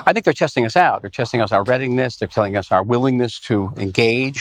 I 0.09 0.11
think 0.13 0.25
they're 0.25 0.43
testing 0.45 0.65
us 0.71 0.77
out. 0.87 0.97
They're 1.01 1.19
testing 1.23 1.41
us 1.45 1.53
our 1.53 1.65
readiness. 1.73 2.17
They're 2.17 2.35
telling 2.39 2.57
us 2.57 2.73
our 2.73 2.83
willingness 2.83 3.39
to 3.49 3.73
engage, 3.77 4.41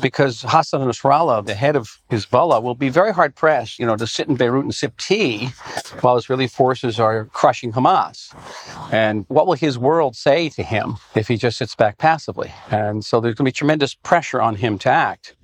because 0.00 0.34
Hassan 0.46 0.80
Nasrallah, 0.88 1.44
the 1.44 1.58
head 1.64 1.74
of 1.80 1.84
Hezbollah, 2.12 2.62
will 2.62 2.76
be 2.86 2.90
very 3.00 3.12
hard 3.12 3.34
pressed, 3.34 3.80
you 3.80 3.86
know, 3.86 3.96
to 3.96 4.06
sit 4.06 4.28
in 4.28 4.36
Beirut 4.36 4.64
and 4.64 4.74
sip 4.82 4.94
tea 5.08 5.48
while 6.02 6.16
Israeli 6.16 6.46
forces 6.46 7.00
are 7.00 7.24
crushing 7.40 7.72
Hamas. 7.72 8.18
And 8.92 9.16
what 9.28 9.44
will 9.46 9.60
his 9.66 9.76
world 9.76 10.14
say 10.14 10.48
to 10.50 10.62
him 10.62 10.86
if 11.16 11.26
he 11.26 11.36
just 11.36 11.58
sits 11.58 11.74
back 11.74 11.98
passively? 11.98 12.52
And 12.70 13.04
so 13.04 13.20
there's 13.20 13.34
going 13.34 13.46
to 13.46 13.52
be 13.52 13.60
tremendous 13.62 13.94
pressure 13.94 14.40
on 14.40 14.54
him 14.54 14.78
to 14.84 14.88
act. 14.88 15.34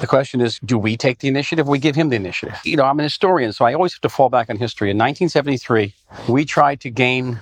The 0.00 0.06
question 0.06 0.40
is, 0.40 0.58
do 0.64 0.78
we 0.78 0.96
take 0.96 1.20
the 1.20 1.28
initiative? 1.28 1.66
We 1.66 1.78
give 1.78 1.96
him 1.96 2.10
the 2.10 2.16
initiative. 2.16 2.58
You 2.64 2.76
know, 2.76 2.84
I'm 2.84 2.98
an 2.98 3.04
historian, 3.04 3.52
so 3.52 3.64
I 3.64 3.74
always 3.74 3.94
have 3.94 4.00
to 4.02 4.08
fall 4.08 4.28
back 4.28 4.50
on 4.50 4.56
history. 4.56 4.90
In 4.90 4.98
1973, 4.98 5.94
we 6.28 6.44
tried 6.44 6.80
to 6.80 6.90
gain 6.90 7.40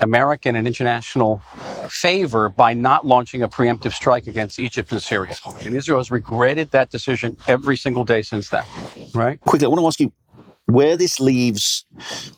American 0.00 0.56
and 0.56 0.66
international 0.66 1.42
favor 1.88 2.48
by 2.48 2.74
not 2.74 3.06
launching 3.06 3.42
a 3.42 3.48
preemptive 3.48 3.92
strike 3.92 4.26
against 4.26 4.58
Egypt 4.58 4.92
and 4.92 5.02
Syria. 5.02 5.34
And 5.64 5.74
Israel 5.74 5.98
has 5.98 6.10
regretted 6.10 6.70
that 6.70 6.90
decision 6.90 7.36
every 7.46 7.76
single 7.76 8.04
day 8.04 8.22
since 8.22 8.50
then. 8.50 8.64
Right? 9.14 9.40
Quickly, 9.40 9.66
I 9.66 9.68
want 9.68 9.80
to 9.80 9.86
ask 9.86 10.00
you 10.00 10.12
where 10.66 10.96
this 10.96 11.20
leaves 11.20 11.84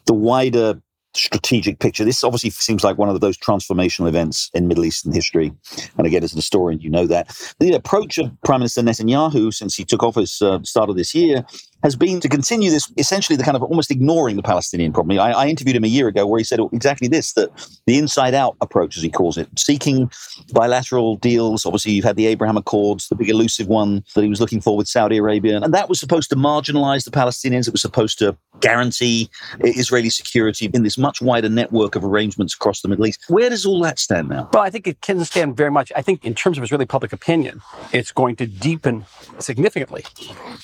the 0.07 0.15
wider 0.15 0.81
strategic 1.15 1.79
picture. 1.79 2.05
This 2.05 2.23
obviously 2.23 2.51
seems 2.51 2.85
like 2.85 2.99
one 2.99 3.09
of 3.09 3.21
those 3.21 3.37
transformational 3.37 4.09
events 4.09 4.51
in 4.55 4.69
Middle 4.69 4.85
Eastern 4.85 5.13
history. 5.13 5.53
And 5.97 6.07
again, 6.07 6.23
as 6.23 6.33
an 6.33 6.39
historian, 6.39 6.81
you 6.81 6.91
know 6.91 7.07
that. 7.07 7.29
The 7.59 7.73
approach 7.73 8.19
of 8.19 8.31
Prime 8.45 8.61
Minister 8.61 8.83
Netanyahu 8.83 9.53
since 9.53 9.75
he 9.75 9.85
took 9.85 10.03
office 10.03 10.41
uh, 10.43 10.63
start 10.63 10.91
of 10.91 10.97
this 10.97 11.15
year 11.15 11.45
has 11.83 11.95
been 11.95 12.21
to 12.21 12.29
continue 12.29 12.71
this 12.71 12.91
essentially 12.97 13.37
the 13.37 13.45
kind 13.45 13.57
of 13.57 13.63
almost 13.63 13.91
ignoring 13.91 14.37
the 14.37 14.43
Palestinian 14.43 14.93
problem. 14.93 15.19
I, 15.19 15.33
I, 15.33 15.47
interviewed 15.47 15.77
him 15.77 15.85
a 15.85 15.89
year 15.89 16.09
ago 16.09 16.27
where 16.27 16.39
he 16.39 16.45
said 16.45 16.61
exactly 16.73 17.09
this 17.09 17.33
that 17.35 17.51
the 17.87 17.99
inside 17.99 18.35
out 18.35 18.57
approach, 18.61 18.97
as 18.97 19.03
he 19.03 19.11
calls 19.11 19.39
it, 19.39 19.49
seeking 19.59 20.11
bilateral 20.53 21.17
deals. 21.17 21.65
Obviously, 21.65 21.93
you've 21.93 22.05
had 22.05 22.17
the 22.17 22.27
Abraham 22.27 22.57
Accords, 22.57 23.09
the 23.09 23.15
big 23.15 23.29
elusive 23.29 23.69
one 23.69 24.05
that 24.15 24.23
he 24.23 24.29
was 24.29 24.41
looking 24.41 24.61
for 24.61 24.77
with 24.77 24.89
Saudi 24.89 25.17
Arabia. 25.17 25.61
And 25.63 25.73
that 25.73 25.89
was 25.89 26.01
supposed 26.01 26.31
to 26.31 26.37
marginalize 26.37 27.05
the 27.05 27.11
Palestinians. 27.11 27.69
It 27.69 27.73
was 27.73 27.83
supposed 27.83 28.19
to 28.19 28.37
guarantee 28.61 29.31
Israeli 29.61 30.11
security 30.11 30.71
in 30.75 30.83
this 30.83 30.99
much 30.99 31.23
wider 31.23 31.49
network 31.49 31.95
of 31.95 32.05
arrangements 32.05 32.55
across 32.55 32.81
the 32.81 32.89
Middle 32.89 33.07
East. 33.07 33.25
Where 33.29 33.51
does 33.51 33.65
all 33.65 33.81
that 33.83 33.99
stand 33.99 34.29
now? 34.29 34.49
Well, 34.53 34.63
I 34.63 34.71
think 34.71 34.87
it 34.87 35.01
can 35.01 35.25
stand 35.25 35.57
very 35.57 35.71
much. 35.71 35.93
I 35.95 36.03
think 36.03 36.25
in 36.25 36.35
terms 36.35 36.59
of 36.59 36.65
Israeli 36.65 36.87
public 36.87 37.13
opinion, 37.13 37.63
it's 37.93 38.11
going 38.11 38.37
to 38.37 38.47
deepen 38.47 39.07
significantly 39.39 40.05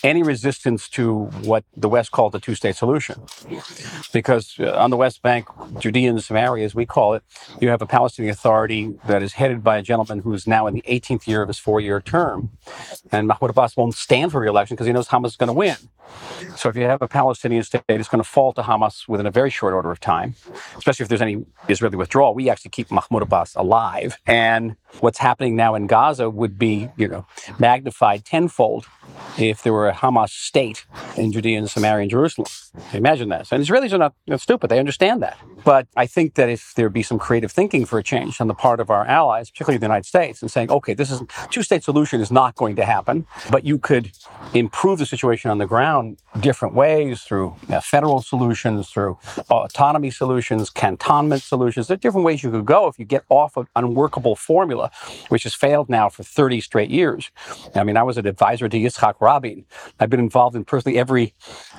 any 0.02 0.22
resistance 0.22 0.88
to 0.90 1.03
what 1.12 1.64
the 1.76 1.88
West 1.88 2.10
called 2.10 2.32
the 2.32 2.40
two 2.40 2.54
state 2.54 2.76
solution. 2.76 3.20
Because 4.12 4.56
uh, 4.58 4.72
on 4.76 4.90
the 4.90 4.96
West 4.96 5.22
Bank, 5.22 5.48
Judea 5.78 6.10
and 6.10 6.22
Samaria, 6.22 6.64
as 6.64 6.74
we 6.74 6.86
call 6.86 7.14
it, 7.14 7.22
you 7.60 7.68
have 7.68 7.82
a 7.82 7.86
Palestinian 7.86 8.32
Authority 8.32 8.94
that 9.06 9.22
is 9.22 9.34
headed 9.34 9.62
by 9.62 9.78
a 9.78 9.82
gentleman 9.82 10.20
who 10.20 10.32
is 10.32 10.46
now 10.46 10.66
in 10.66 10.74
the 10.74 10.82
18th 10.82 11.26
year 11.26 11.42
of 11.42 11.48
his 11.48 11.58
four 11.58 11.80
year 11.80 12.00
term. 12.00 12.50
And 13.12 13.28
Mahmoud 13.28 13.50
Abbas 13.50 13.76
won't 13.76 13.94
stand 13.94 14.32
for 14.32 14.40
re 14.40 14.48
election 14.48 14.74
because 14.74 14.86
he 14.86 14.92
knows 14.92 15.08
Hamas 15.08 15.26
is 15.28 15.36
going 15.36 15.48
to 15.48 15.52
win. 15.52 15.76
So 16.56 16.68
if 16.68 16.76
you 16.76 16.84
have 16.84 17.02
a 17.02 17.08
Palestinian 17.08 17.62
state, 17.62 17.82
it's 17.88 18.08
going 18.08 18.22
to 18.22 18.28
fall 18.28 18.52
to 18.54 18.62
Hamas 18.62 19.08
within 19.08 19.26
a 19.26 19.30
very 19.30 19.50
short 19.50 19.74
order 19.74 19.90
of 19.90 20.00
time, 20.00 20.34
especially 20.76 21.04
if 21.04 21.08
there's 21.08 21.22
any 21.22 21.44
Israeli 21.68 21.96
withdrawal. 21.96 22.34
We 22.34 22.48
actually 22.48 22.70
keep 22.70 22.90
Mahmoud 22.90 23.22
Abbas 23.22 23.54
alive. 23.56 24.18
And 24.26 24.76
what's 25.00 25.18
happening 25.18 25.56
now 25.56 25.74
in 25.74 25.86
Gaza 25.86 26.30
would 26.30 26.58
be, 26.58 26.90
you 26.96 27.08
know, 27.08 27.26
magnified 27.58 28.24
tenfold 28.24 28.86
if 29.38 29.62
there 29.62 29.72
were 29.72 29.88
a 29.88 29.94
Hamas 29.94 30.30
state 30.30 30.86
in 31.16 31.32
Judea 31.32 31.58
and 31.58 31.70
Samaria 31.70 32.02
and 32.02 32.10
Jerusalem. 32.10 32.46
Imagine 32.92 33.28
that. 33.28 33.50
And 33.52 33.62
Israelis 33.62 33.92
are 33.92 33.98
not, 33.98 34.14
not 34.26 34.40
stupid. 34.40 34.68
They 34.68 34.78
understand 34.78 35.22
that. 35.22 35.38
But 35.64 35.86
I 35.96 36.06
think 36.06 36.34
that 36.34 36.48
if 36.48 36.74
there 36.74 36.88
be 36.88 37.02
some 37.02 37.18
creative 37.18 37.52
thinking 37.52 37.86
for 37.86 37.98
a 37.98 38.02
change 38.02 38.40
on 38.40 38.48
the 38.48 38.54
part 38.54 38.80
of 38.80 38.90
our 38.90 39.06
allies, 39.06 39.50
particularly 39.50 39.78
the 39.78 39.86
United 39.86 40.06
States, 40.06 40.42
and 40.42 40.50
saying, 40.50 40.70
okay, 40.70 40.92
this 40.92 41.10
is 41.10 41.22
two-state 41.50 41.84
solution 41.84 42.20
is 42.20 42.30
not 42.30 42.54
going 42.56 42.76
to 42.76 42.84
happen, 42.84 43.26
but 43.50 43.64
you 43.64 43.78
could 43.78 44.10
improve 44.52 44.98
the 44.98 45.06
situation 45.06 45.50
on 45.50 45.58
the 45.58 45.66
ground 45.66 46.18
different 46.40 46.74
ways 46.74 47.22
through 47.22 47.54
you 47.62 47.74
know, 47.74 47.80
federal 47.80 48.20
solutions, 48.20 48.90
through 48.90 49.18
autonomy 49.50 50.10
solutions, 50.10 50.68
cantonment 50.68 51.42
solutions. 51.42 51.86
There 51.86 51.94
are 51.94 51.98
different 51.98 52.24
ways 52.24 52.42
you 52.42 52.50
could 52.50 52.66
go 52.66 52.88
if 52.88 52.98
you 52.98 53.04
get 53.04 53.24
off 53.28 53.56
of 53.56 53.68
unworkable 53.76 54.34
formula, 54.36 54.90
which 55.28 55.44
has 55.44 55.54
failed 55.54 55.88
now 55.88 56.08
for 56.08 56.24
30 56.24 56.60
straight 56.60 56.90
years. 56.90 57.30
I 57.74 57.84
mean, 57.84 57.96
I 57.96 58.02
was 58.02 58.18
an 58.18 58.26
advisor 58.26 58.68
to 58.68 58.76
Yitzhak 58.76 59.14
Rabin. 59.20 59.64
I've 60.00 60.10
been 60.10 60.20
involved 60.20 60.56
in 60.56 60.64
personally 60.64 60.98
every 60.98 61.34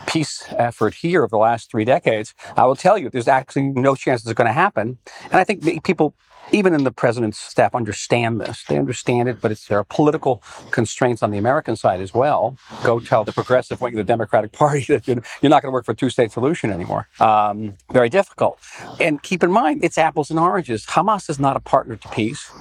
peace 0.08 0.46
effort 0.58 0.85
here 0.94 1.24
of 1.24 1.32
the 1.32 1.38
last 1.38 1.72
three 1.72 1.86
decades. 1.86 2.34
I 2.56 2.66
will 2.66 2.76
tell 2.76 2.98
you, 2.98 3.10
there's 3.10 3.28
actually 3.28 3.64
no 3.64 3.96
chance 3.96 4.24
it's 4.24 4.34
going 4.34 4.48
to 4.48 4.54
happen. 4.54 4.98
And 5.24 5.36
I 5.36 5.44
think 5.44 5.84
people 5.84 6.16
even 6.52 6.74
in 6.74 6.84
the 6.84 6.92
president's 6.92 7.40
staff 7.40 7.74
understand 7.74 8.40
this. 8.40 8.64
They 8.64 8.78
understand 8.78 9.30
it, 9.30 9.42
but 9.42 9.58
there 9.68 9.80
are 9.80 9.84
political 9.84 10.44
constraints 10.72 11.24
on 11.24 11.32
the 11.32 11.38
American 11.38 11.76
side 11.76 12.02
as 12.02 12.14
well. 12.14 12.58
Go 12.84 13.00
tell 13.00 13.24
the 13.24 13.32
progressive 13.32 13.82
wing 13.82 13.94
of 13.94 13.98
the 13.98 14.04
Democratic 14.04 14.52
Party 14.52 14.86
that 14.90 15.08
you're, 15.08 15.24
not 15.44 15.62
going 15.62 15.72
to 15.72 15.74
work 15.74 15.86
for 15.86 15.94
a 15.94 15.96
two-state 15.96 16.32
solution 16.32 16.72
anymore. 16.72 17.08
Um, 17.20 17.76
very 17.92 18.10
difficult. 18.10 18.60
And 19.00 19.22
keep 19.22 19.44
in 19.44 19.52
mind, 19.52 19.84
it's 19.84 19.98
apples 19.98 20.30
and 20.30 20.40
oranges. 20.40 20.86
Hamas 20.86 21.30
is 21.30 21.40
not 21.40 21.56
a 21.56 21.60
partner 21.60 21.96
to 21.96 22.10
peace. 22.10 22.52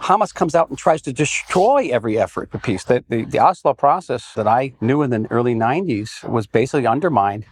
Hamas 0.00 0.32
comes 0.32 0.54
out 0.54 0.68
and 0.68 0.78
tries 0.78 1.02
to 1.02 1.12
destroy 1.12 1.88
every 1.90 2.18
effort 2.18 2.50
for 2.50 2.58
peace. 2.58 2.84
The, 2.84 3.04
the, 3.08 3.24
the, 3.24 3.38
Oslo 3.38 3.74
process 3.74 4.32
that 4.34 4.46
I 4.46 4.72
knew 4.80 5.02
in 5.02 5.10
the 5.10 5.26
early 5.30 5.54
90s 5.54 6.28
was 6.28 6.46
basically 6.46 6.86
undermined 6.86 7.44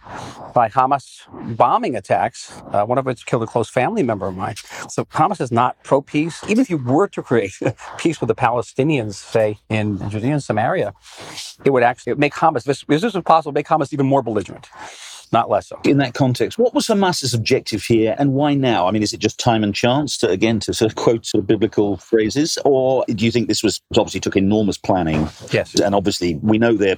by 0.53 0.69
Hamas 0.69 1.21
bombing 1.57 1.95
attacks, 1.95 2.61
uh, 2.71 2.85
one 2.85 2.97
of 2.97 3.05
which 3.05 3.25
killed 3.25 3.43
a 3.43 3.47
close 3.47 3.69
family 3.69 4.03
member 4.03 4.27
of 4.27 4.35
mine. 4.35 4.55
So 4.89 5.05
Hamas 5.05 5.41
is 5.41 5.51
not 5.51 5.81
pro 5.83 6.01
peace. 6.01 6.43
Even 6.47 6.59
if 6.61 6.69
you 6.69 6.77
were 6.77 7.07
to 7.09 7.21
create 7.21 7.53
peace 7.97 8.19
with 8.19 8.27
the 8.27 8.35
Palestinians, 8.35 9.15
say 9.15 9.57
in 9.69 9.97
Judea 10.09 10.33
and 10.33 10.43
Samaria, 10.43 10.93
it 11.63 11.71
would 11.71 11.83
actually 11.83 12.15
make 12.15 12.33
Hamas, 12.33 12.67
if 12.67 12.85
this 12.87 13.03
was 13.03 13.23
possible, 13.23 13.51
make 13.51 13.67
Hamas 13.67 13.93
even 13.93 14.05
more 14.05 14.21
belligerent 14.21 14.69
not 15.31 15.49
less 15.49 15.67
so. 15.67 15.79
In 15.83 15.97
that 15.97 16.13
context, 16.13 16.57
what 16.57 16.73
was 16.73 16.87
Hamas's 16.87 17.33
objective 17.33 17.83
here 17.83 18.15
and 18.17 18.33
why 18.33 18.53
now? 18.53 18.87
I 18.87 18.91
mean, 18.91 19.03
is 19.03 19.13
it 19.13 19.19
just 19.19 19.39
time 19.39 19.63
and 19.63 19.73
chance 19.73 20.17
to, 20.19 20.29
again, 20.29 20.59
to 20.61 20.73
sort 20.73 20.91
of 20.91 20.95
quote 20.95 21.25
sort 21.25 21.41
of 21.41 21.47
biblical 21.47 21.97
phrases? 21.97 22.57
Or 22.65 23.05
do 23.07 23.25
you 23.25 23.31
think 23.31 23.47
this 23.47 23.63
was 23.63 23.81
obviously 23.97 24.19
took 24.19 24.35
enormous 24.35 24.77
planning? 24.77 25.27
Yes. 25.51 25.79
And 25.79 25.95
obviously, 25.95 26.35
we 26.41 26.57
know 26.57 26.73
they're 26.73 26.97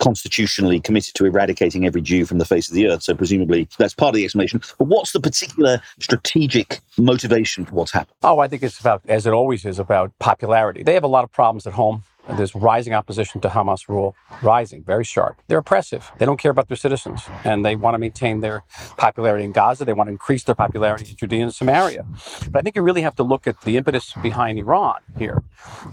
constitutionally 0.00 0.80
committed 0.80 1.14
to 1.14 1.24
eradicating 1.24 1.86
every 1.86 2.02
Jew 2.02 2.26
from 2.26 2.38
the 2.38 2.44
face 2.44 2.68
of 2.68 2.74
the 2.74 2.88
earth. 2.88 3.02
So 3.02 3.14
presumably 3.14 3.68
that's 3.78 3.94
part 3.94 4.10
of 4.10 4.16
the 4.16 4.24
explanation. 4.24 4.60
But 4.78 4.84
what's 4.86 5.12
the 5.12 5.20
particular 5.20 5.80
strategic 5.98 6.80
motivation 6.98 7.64
for 7.64 7.74
what's 7.74 7.92
happened? 7.92 8.14
Oh, 8.22 8.38
I 8.38 8.48
think 8.48 8.62
it's 8.62 8.78
about, 8.78 9.02
as 9.08 9.26
it 9.26 9.32
always 9.32 9.64
is, 9.64 9.78
about 9.78 10.12
popularity. 10.18 10.82
They 10.82 10.94
have 10.94 11.04
a 11.04 11.08
lot 11.08 11.24
of 11.24 11.32
problems 11.32 11.66
at 11.66 11.72
home. 11.72 12.02
There's 12.36 12.54
rising 12.54 12.92
opposition 12.92 13.40
to 13.40 13.48
Hamas 13.48 13.88
rule, 13.88 14.14
rising, 14.42 14.84
very 14.84 15.04
sharp. 15.04 15.40
They're 15.46 15.58
oppressive. 15.58 16.10
They 16.18 16.26
don't 16.26 16.38
care 16.38 16.50
about 16.50 16.68
their 16.68 16.76
citizens, 16.76 17.22
and 17.44 17.64
they 17.64 17.74
want 17.76 17.94
to 17.94 17.98
maintain 17.98 18.40
their 18.40 18.64
popularity 18.96 19.44
in 19.44 19.52
Gaza. 19.52 19.84
They 19.84 19.92
want 19.92 20.08
to 20.08 20.12
increase 20.12 20.44
their 20.44 20.54
popularity 20.54 21.10
in 21.10 21.16
Judea 21.16 21.42
and 21.44 21.54
Samaria. 21.54 22.04
But 22.50 22.60
I 22.60 22.62
think 22.62 22.76
you 22.76 22.82
really 22.82 23.02
have 23.02 23.16
to 23.16 23.22
look 23.22 23.46
at 23.46 23.62
the 23.62 23.76
impetus 23.76 24.12
behind 24.22 24.58
Iran 24.58 25.00
here. 25.16 25.42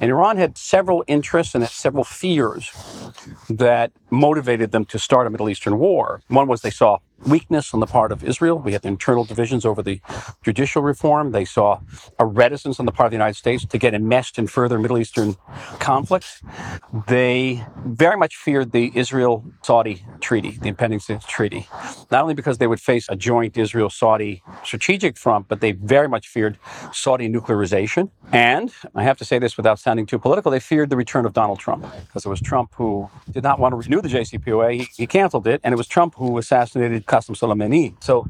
And 0.02 0.12
Iran 0.12 0.38
had 0.38 0.58
several 0.58 1.04
interests 1.08 1.56
and 1.56 1.64
had 1.64 1.72
several 1.72 2.04
fears 2.04 2.72
that 3.50 3.92
motivated 4.10 4.72
them 4.72 4.86
to 4.86 5.00
start 5.00 5.28
a 5.28 5.30
Middle 5.30 5.50
Eastern 5.50 5.80
war. 5.80 6.22
One 6.28 6.48
was 6.48 6.62
they 6.62 6.70
saw 6.70 7.00
weakness 7.28 7.74
on 7.74 7.80
the 7.80 7.86
part 7.88 8.12
of 8.12 8.24
Israel. 8.24 8.58
We 8.60 8.74
had 8.74 8.86
internal 8.86 9.24
divisions 9.26 9.66
over 9.66 9.82
the 9.82 10.02
judicial 10.44 10.82
reform. 10.82 11.32
They 11.32 11.46
saw 11.46 11.80
a 12.20 12.26
reticence 12.26 12.80
on 12.80 12.86
the 12.86 12.92
part 12.92 13.08
of 13.08 13.12
the 13.12 13.18
United 13.18 13.36
States 13.36 13.66
to 13.66 13.78
get 13.78 13.94
enmeshed 13.94 14.38
in 14.38 14.48
further 14.48 14.80
Middle 14.80 14.98
Eastern 14.98 15.36
conflicts. 15.80 16.42
They 17.08 17.66
very 17.86 18.18
much 18.18 18.36
feared 18.36 18.72
the 18.72 18.92
Israel 18.96 19.46
Saudi 19.64 20.06
treaty, 20.22 20.52
the 20.62 20.70
impending 20.70 21.00
treaty, 21.28 21.68
not 22.12 22.22
only 22.24 22.34
because 22.34 22.58
they 22.58 22.68
would 22.68 22.82
face 22.82 23.08
a 23.10 23.16
joint 23.16 23.58
Israel 23.58 23.90
Saudi 23.90 24.44
strategic 24.64 25.18
front, 25.18 25.48
but 25.48 25.62
they 25.62 25.72
very 25.74 26.08
much 26.08 26.28
feared 26.28 26.58
Saudi 26.94 27.30
nuclearization. 27.30 28.10
And 28.32 28.72
I 28.96 29.04
have 29.04 29.18
to 29.20 29.26
say 29.26 29.40
this 29.40 29.58
without 29.58 29.80
sounding 29.80 30.06
too 30.06 30.20
political, 30.20 30.52
they 30.52 30.60
feared 30.60 30.90
the 30.90 30.98
return 30.98 31.26
of 31.26 31.34
Donald 31.34 31.60
Trump 31.60 31.86
because 32.08 32.26
it 32.26 32.30
was 32.30 32.42
Trump 32.42 32.74
who 32.76 33.10
did 33.32 33.44
not 33.44 33.60
want 33.60 33.74
to 33.74 33.78
renew 33.78 34.02
the 34.02 34.10
JCPOA. 34.10 34.80
He, 34.80 34.88
he 34.96 35.08
canceled 35.08 35.48
it, 35.48 35.62
and 35.64 35.74
it 35.74 35.78
was 35.78 35.88
Trump 35.88 36.16
who 36.16 36.38
assassinated 36.38 37.05
Qasem 37.08 37.36
Soleimani. 37.36 37.94
So, 38.04 38.30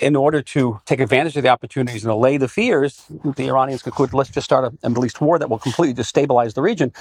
in 0.00 0.16
order 0.16 0.42
to 0.42 0.80
take 0.86 1.00
advantage 1.00 1.36
of 1.36 1.42
the 1.42 1.48
opportunities 1.48 2.04
and 2.04 2.12
allay 2.12 2.36
the 2.36 2.48
fears, 2.48 3.04
the 3.36 3.48
Iranians 3.48 3.82
concluded, 3.82 4.14
let's 4.14 4.30
just 4.30 4.44
start 4.44 4.72
a, 4.82 4.88
Middle 4.88 5.04
East 5.04 5.20
war 5.20 5.38
that 5.38 5.50
will 5.50 5.58
completely 5.58 5.94
destabilize 5.94 6.54
the 6.54 6.62
region. 6.62 6.92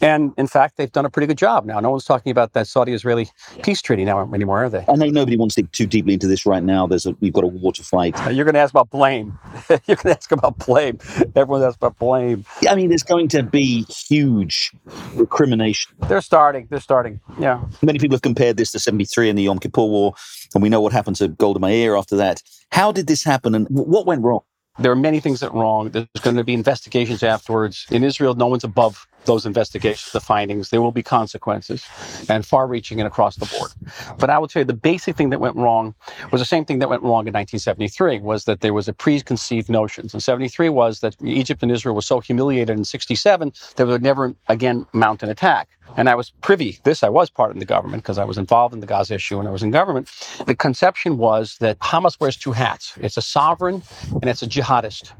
And 0.00 0.32
in 0.36 0.46
fact, 0.46 0.76
they've 0.76 0.90
done 0.90 1.06
a 1.06 1.10
pretty 1.10 1.26
good 1.26 1.38
job 1.38 1.64
now. 1.64 1.80
No 1.80 1.90
one's 1.90 2.04
talking 2.04 2.30
about 2.30 2.52
that 2.54 2.66
Saudi-Israeli 2.66 3.28
peace 3.62 3.82
treaty 3.82 4.04
now 4.04 4.32
anymore, 4.32 4.64
are 4.64 4.70
they? 4.70 4.84
I 4.88 4.94
know 4.96 5.06
nobody 5.06 5.36
wants 5.36 5.54
to 5.54 5.62
dig 5.62 5.72
too 5.72 5.86
deeply 5.86 6.14
into 6.14 6.26
this 6.26 6.46
right 6.46 6.62
now. 6.62 6.86
There's 6.86 7.06
a, 7.06 7.12
we've 7.20 7.32
got 7.32 7.44
a 7.44 7.48
war 7.48 7.72
to 7.72 7.82
fight. 7.82 8.16
You're 8.32 8.44
going 8.44 8.54
to 8.54 8.60
ask 8.60 8.72
about 8.72 8.90
blame. 8.90 9.38
You're 9.68 9.96
going 9.96 10.14
to 10.14 10.16
ask 10.16 10.32
about 10.32 10.58
blame. 10.58 10.98
Everyone 11.36 11.62
asks 11.62 11.76
about 11.76 11.98
blame. 11.98 12.44
I 12.68 12.74
mean, 12.74 12.88
there's 12.88 13.02
going 13.02 13.28
to 13.28 13.42
be 13.42 13.84
huge 13.84 14.72
recrimination. 15.14 15.92
They're 16.08 16.20
starting. 16.20 16.66
They're 16.70 16.80
starting. 16.80 17.20
Yeah. 17.38 17.62
Many 17.82 17.98
people 17.98 18.14
have 18.14 18.22
compared 18.22 18.56
this 18.56 18.72
to 18.72 18.78
73 18.78 19.28
and 19.30 19.38
the 19.38 19.42
Yom 19.44 19.58
Kippur 19.58 19.82
War, 19.82 20.14
and 20.54 20.62
we 20.62 20.68
know 20.68 20.80
what 20.80 20.92
happened 20.92 21.16
to 21.16 21.28
Golda 21.28 21.60
Meir 21.60 21.96
after 21.96 22.16
that. 22.16 22.42
How 22.72 22.92
did 22.92 23.06
this 23.06 23.24
happen, 23.24 23.54
and 23.54 23.66
what 23.68 24.06
went 24.06 24.22
wrong? 24.22 24.40
There 24.78 24.92
are 24.92 24.96
many 24.96 25.20
things 25.20 25.40
that 25.40 25.52
went 25.52 25.62
wrong. 25.62 25.90
There's 25.90 26.06
going 26.22 26.36
to 26.36 26.44
be 26.44 26.54
investigations 26.54 27.22
afterwards. 27.22 27.86
In 27.90 28.04
Israel, 28.04 28.34
no 28.34 28.46
one's 28.46 28.64
above 28.64 29.06
those 29.24 29.46
investigations, 29.46 30.12
the 30.12 30.20
findings. 30.20 30.70
There 30.70 30.82
will 30.82 30.92
be 30.92 31.02
consequences 31.02 31.86
and 32.28 32.44
far 32.44 32.66
reaching 32.66 33.00
and 33.00 33.06
across 33.06 33.36
the 33.36 33.46
board. 33.46 33.70
But 34.18 34.30
I 34.30 34.38
will 34.38 34.48
tell 34.48 34.60
you 34.60 34.64
the 34.64 34.72
basic 34.72 35.16
thing 35.16 35.30
that 35.30 35.40
went 35.40 35.56
wrong 35.56 35.94
was 36.32 36.40
the 36.40 36.46
same 36.46 36.64
thing 36.64 36.78
that 36.80 36.88
went 36.88 37.02
wrong 37.02 37.26
in 37.26 37.34
1973 37.34 38.20
was 38.20 38.44
that 38.44 38.60
there 38.60 38.74
was 38.74 38.88
a 38.88 38.92
preconceived 38.92 39.68
notions. 39.68 40.14
And 40.14 40.22
73 40.22 40.68
was 40.68 41.00
that 41.00 41.16
Egypt 41.22 41.62
and 41.62 41.70
Israel 41.70 41.94
were 41.94 42.02
so 42.02 42.20
humiliated 42.20 42.76
in 42.76 42.84
67 42.84 43.48
that 43.48 43.76
they 43.76 43.84
would 43.84 44.02
never 44.02 44.34
again 44.48 44.86
mount 44.92 45.22
an 45.22 45.28
attack. 45.28 45.68
And 45.96 46.08
I 46.08 46.14
was 46.14 46.30
privy, 46.40 46.78
this 46.84 47.02
I 47.02 47.08
was 47.08 47.30
part 47.30 47.50
of 47.50 47.58
the 47.58 47.64
government 47.64 48.02
because 48.04 48.18
I 48.18 48.24
was 48.24 48.38
involved 48.38 48.74
in 48.74 48.80
the 48.80 48.86
Gaza 48.86 49.14
issue 49.14 49.40
and 49.40 49.48
I 49.48 49.50
was 49.50 49.62
in 49.62 49.72
government. 49.72 50.08
The 50.46 50.54
conception 50.54 51.18
was 51.18 51.56
that 51.58 51.78
Hamas 51.80 52.20
wears 52.20 52.36
two 52.36 52.52
hats. 52.52 52.94
It's 53.00 53.16
a 53.16 53.22
sovereign 53.22 53.82
and 54.12 54.26
it's 54.26 54.42
a 54.42 54.46
jihadist 54.46 55.12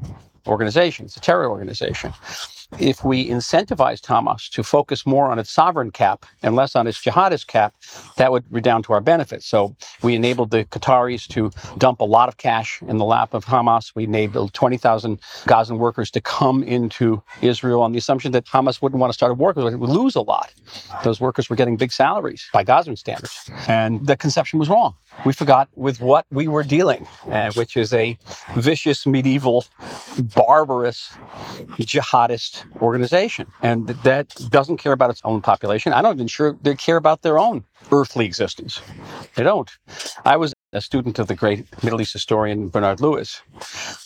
organization. 0.47 1.05
It's 1.05 1.17
a 1.17 1.21
terror 1.21 1.49
organization 1.49 2.13
if 2.79 3.03
we 3.03 3.29
incentivized 3.29 4.05
Hamas 4.05 4.49
to 4.51 4.63
focus 4.63 5.05
more 5.05 5.31
on 5.31 5.39
its 5.39 5.51
sovereign 5.51 5.91
cap 5.91 6.25
and 6.41 6.55
less 6.55 6.75
on 6.75 6.87
its 6.87 7.01
jihadist 7.03 7.47
cap, 7.47 7.75
that 8.17 8.31
would 8.31 8.43
redound 8.49 8.85
to 8.85 8.93
our 8.93 9.01
benefit. 9.01 9.43
So 9.43 9.75
we 10.01 10.15
enabled 10.15 10.51
the 10.51 10.65
Qataris 10.65 11.27
to 11.29 11.51
dump 11.77 12.01
a 12.01 12.05
lot 12.05 12.29
of 12.29 12.37
cash 12.37 12.81
in 12.87 12.97
the 12.97 13.05
lap 13.05 13.33
of 13.33 13.45
Hamas. 13.45 13.91
We 13.95 14.05
enabled 14.05 14.53
20,000 14.53 15.19
Gazan 15.47 15.77
workers 15.77 16.11
to 16.11 16.21
come 16.21 16.63
into 16.63 17.21
Israel 17.41 17.81
on 17.81 17.91
the 17.91 17.97
assumption 17.97 18.31
that 18.31 18.45
Hamas 18.45 18.81
wouldn't 18.81 18.99
want 18.99 19.11
to 19.11 19.13
start 19.13 19.31
a 19.31 19.35
war 19.35 19.53
because 19.53 19.73
it 19.73 19.77
would 19.77 19.89
lose 19.89 20.15
a 20.15 20.21
lot. 20.21 20.53
Those 21.03 21.19
workers 21.19 21.49
were 21.49 21.55
getting 21.55 21.77
big 21.77 21.91
salaries 21.91 22.47
by 22.53 22.63
Gazan 22.63 22.95
standards. 22.95 23.49
And 23.67 24.05
the 24.05 24.15
conception 24.17 24.59
was 24.59 24.69
wrong. 24.69 24.95
We 25.25 25.33
forgot 25.33 25.69
with 25.75 25.99
what 26.01 26.25
we 26.31 26.47
were 26.47 26.63
dealing, 26.63 27.05
uh, 27.29 27.51
which 27.53 27.75
is 27.75 27.93
a 27.93 28.17
vicious, 28.55 29.05
medieval, 29.05 29.65
barbarous, 30.17 31.13
jihadist 31.79 32.60
organization. 32.81 33.47
And 33.61 33.87
that 33.87 34.35
doesn't 34.49 34.77
care 34.77 34.91
about 34.91 35.09
its 35.09 35.21
own 35.23 35.41
population. 35.41 35.93
I'm 35.93 36.03
not 36.03 36.15
even 36.15 36.27
sure 36.27 36.57
they 36.61 36.75
care 36.75 36.97
about 36.97 37.21
their 37.21 37.39
own 37.39 37.63
earthly 37.91 38.25
existence. 38.25 38.81
They 39.35 39.43
don't. 39.43 39.69
I 40.25 40.37
was 40.37 40.53
a 40.73 40.81
student 40.81 41.19
of 41.19 41.27
the 41.27 41.35
great 41.35 41.65
Middle 41.83 41.99
East 42.01 42.13
historian 42.13 42.69
Bernard 42.69 43.01
Lewis, 43.01 43.41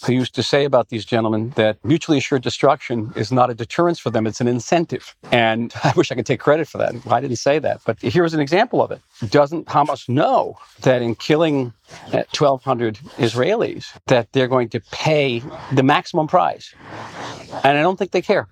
who 0.05 0.13
used 0.13 0.33
to 0.35 0.43
say 0.43 0.65
about 0.65 0.89
these 0.89 1.05
gentlemen 1.05 1.51
that 1.51 1.83
mutually 1.83 2.17
assured 2.17 2.41
destruction 2.41 3.13
is 3.15 3.31
not 3.31 3.49
a 3.49 3.53
deterrence 3.53 3.99
for 3.99 4.09
them, 4.09 4.25
it's 4.25 4.41
an 4.41 4.47
incentive. 4.47 5.15
And 5.31 5.73
I 5.83 5.93
wish 5.95 6.11
I 6.11 6.15
could 6.15 6.25
take 6.25 6.39
credit 6.39 6.67
for 6.67 6.77
that. 6.79 6.95
I 7.07 7.21
didn't 7.21 7.37
say 7.37 7.59
that. 7.59 7.81
But 7.85 8.01
here's 8.01 8.33
an 8.33 8.39
example 8.39 8.81
of 8.81 8.91
it. 8.91 9.01
Doesn't 9.29 9.67
Hamas 9.67 10.09
know 10.09 10.57
that 10.81 11.01
in 11.01 11.15
killing 11.15 11.73
uh, 12.07 12.23
1,200 12.33 12.95
Israelis, 13.17 13.85
that 14.07 14.31
they're 14.33 14.47
going 14.47 14.69
to 14.69 14.79
pay 14.91 15.43
the 15.71 15.83
maximum 15.83 16.27
price? 16.27 16.73
And 17.63 17.77
I 17.77 17.81
don't 17.81 17.97
think 17.97 18.11
they 18.11 18.21
care. 18.21 18.47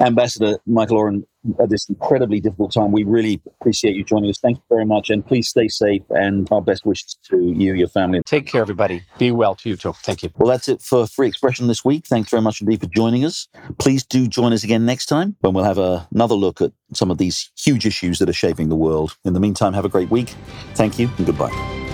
Ambassador 0.00 0.58
Michael 0.66 0.96
Oren, 0.96 1.26
at 1.60 1.70
this 1.70 1.88
incredibly 1.88 2.40
difficult 2.40 2.72
time, 2.72 2.92
we 2.92 3.04
really 3.04 3.40
appreciate 3.60 3.94
you 3.94 4.04
joining 4.04 4.30
us. 4.30 4.38
Thank 4.38 4.56
you 4.58 4.62
very 4.68 4.84
much. 4.84 5.10
And 5.10 5.24
please 5.24 5.48
stay 5.48 5.68
safe 5.68 6.02
and 6.10 6.48
our 6.50 6.62
best 6.62 6.84
wishes 6.84 7.17
to 7.28 7.52
you, 7.56 7.74
your 7.74 7.88
family. 7.88 8.20
Take 8.26 8.46
care, 8.46 8.60
everybody. 8.60 9.02
Be 9.18 9.30
well 9.30 9.54
to 9.56 9.68
you 9.68 9.76
too. 9.76 9.92
Thank 10.02 10.22
you. 10.22 10.30
Well, 10.36 10.48
that's 10.48 10.68
it 10.68 10.82
for 10.82 11.06
Free 11.06 11.28
Expression 11.28 11.66
this 11.66 11.84
week. 11.84 12.06
Thanks 12.06 12.30
very 12.30 12.42
much 12.42 12.60
indeed 12.60 12.80
for 12.80 12.86
joining 12.86 13.24
us. 13.24 13.48
Please 13.78 14.04
do 14.04 14.26
join 14.26 14.52
us 14.52 14.64
again 14.64 14.84
next 14.86 15.06
time 15.06 15.36
when 15.40 15.54
we'll 15.54 15.64
have 15.64 15.78
a, 15.78 16.08
another 16.12 16.34
look 16.34 16.60
at 16.60 16.72
some 16.92 17.10
of 17.10 17.18
these 17.18 17.50
huge 17.56 17.86
issues 17.86 18.18
that 18.18 18.28
are 18.28 18.34
shaping 18.34 18.68
the 18.68 18.76
world. 18.76 19.16
In 19.24 19.34
the 19.34 19.40
meantime, 19.40 19.72
have 19.74 19.84
a 19.84 19.90
great 19.90 20.10
week. 20.10 20.34
Thank 20.74 20.98
you 20.98 21.10
and 21.18 21.26
goodbye. 21.26 21.87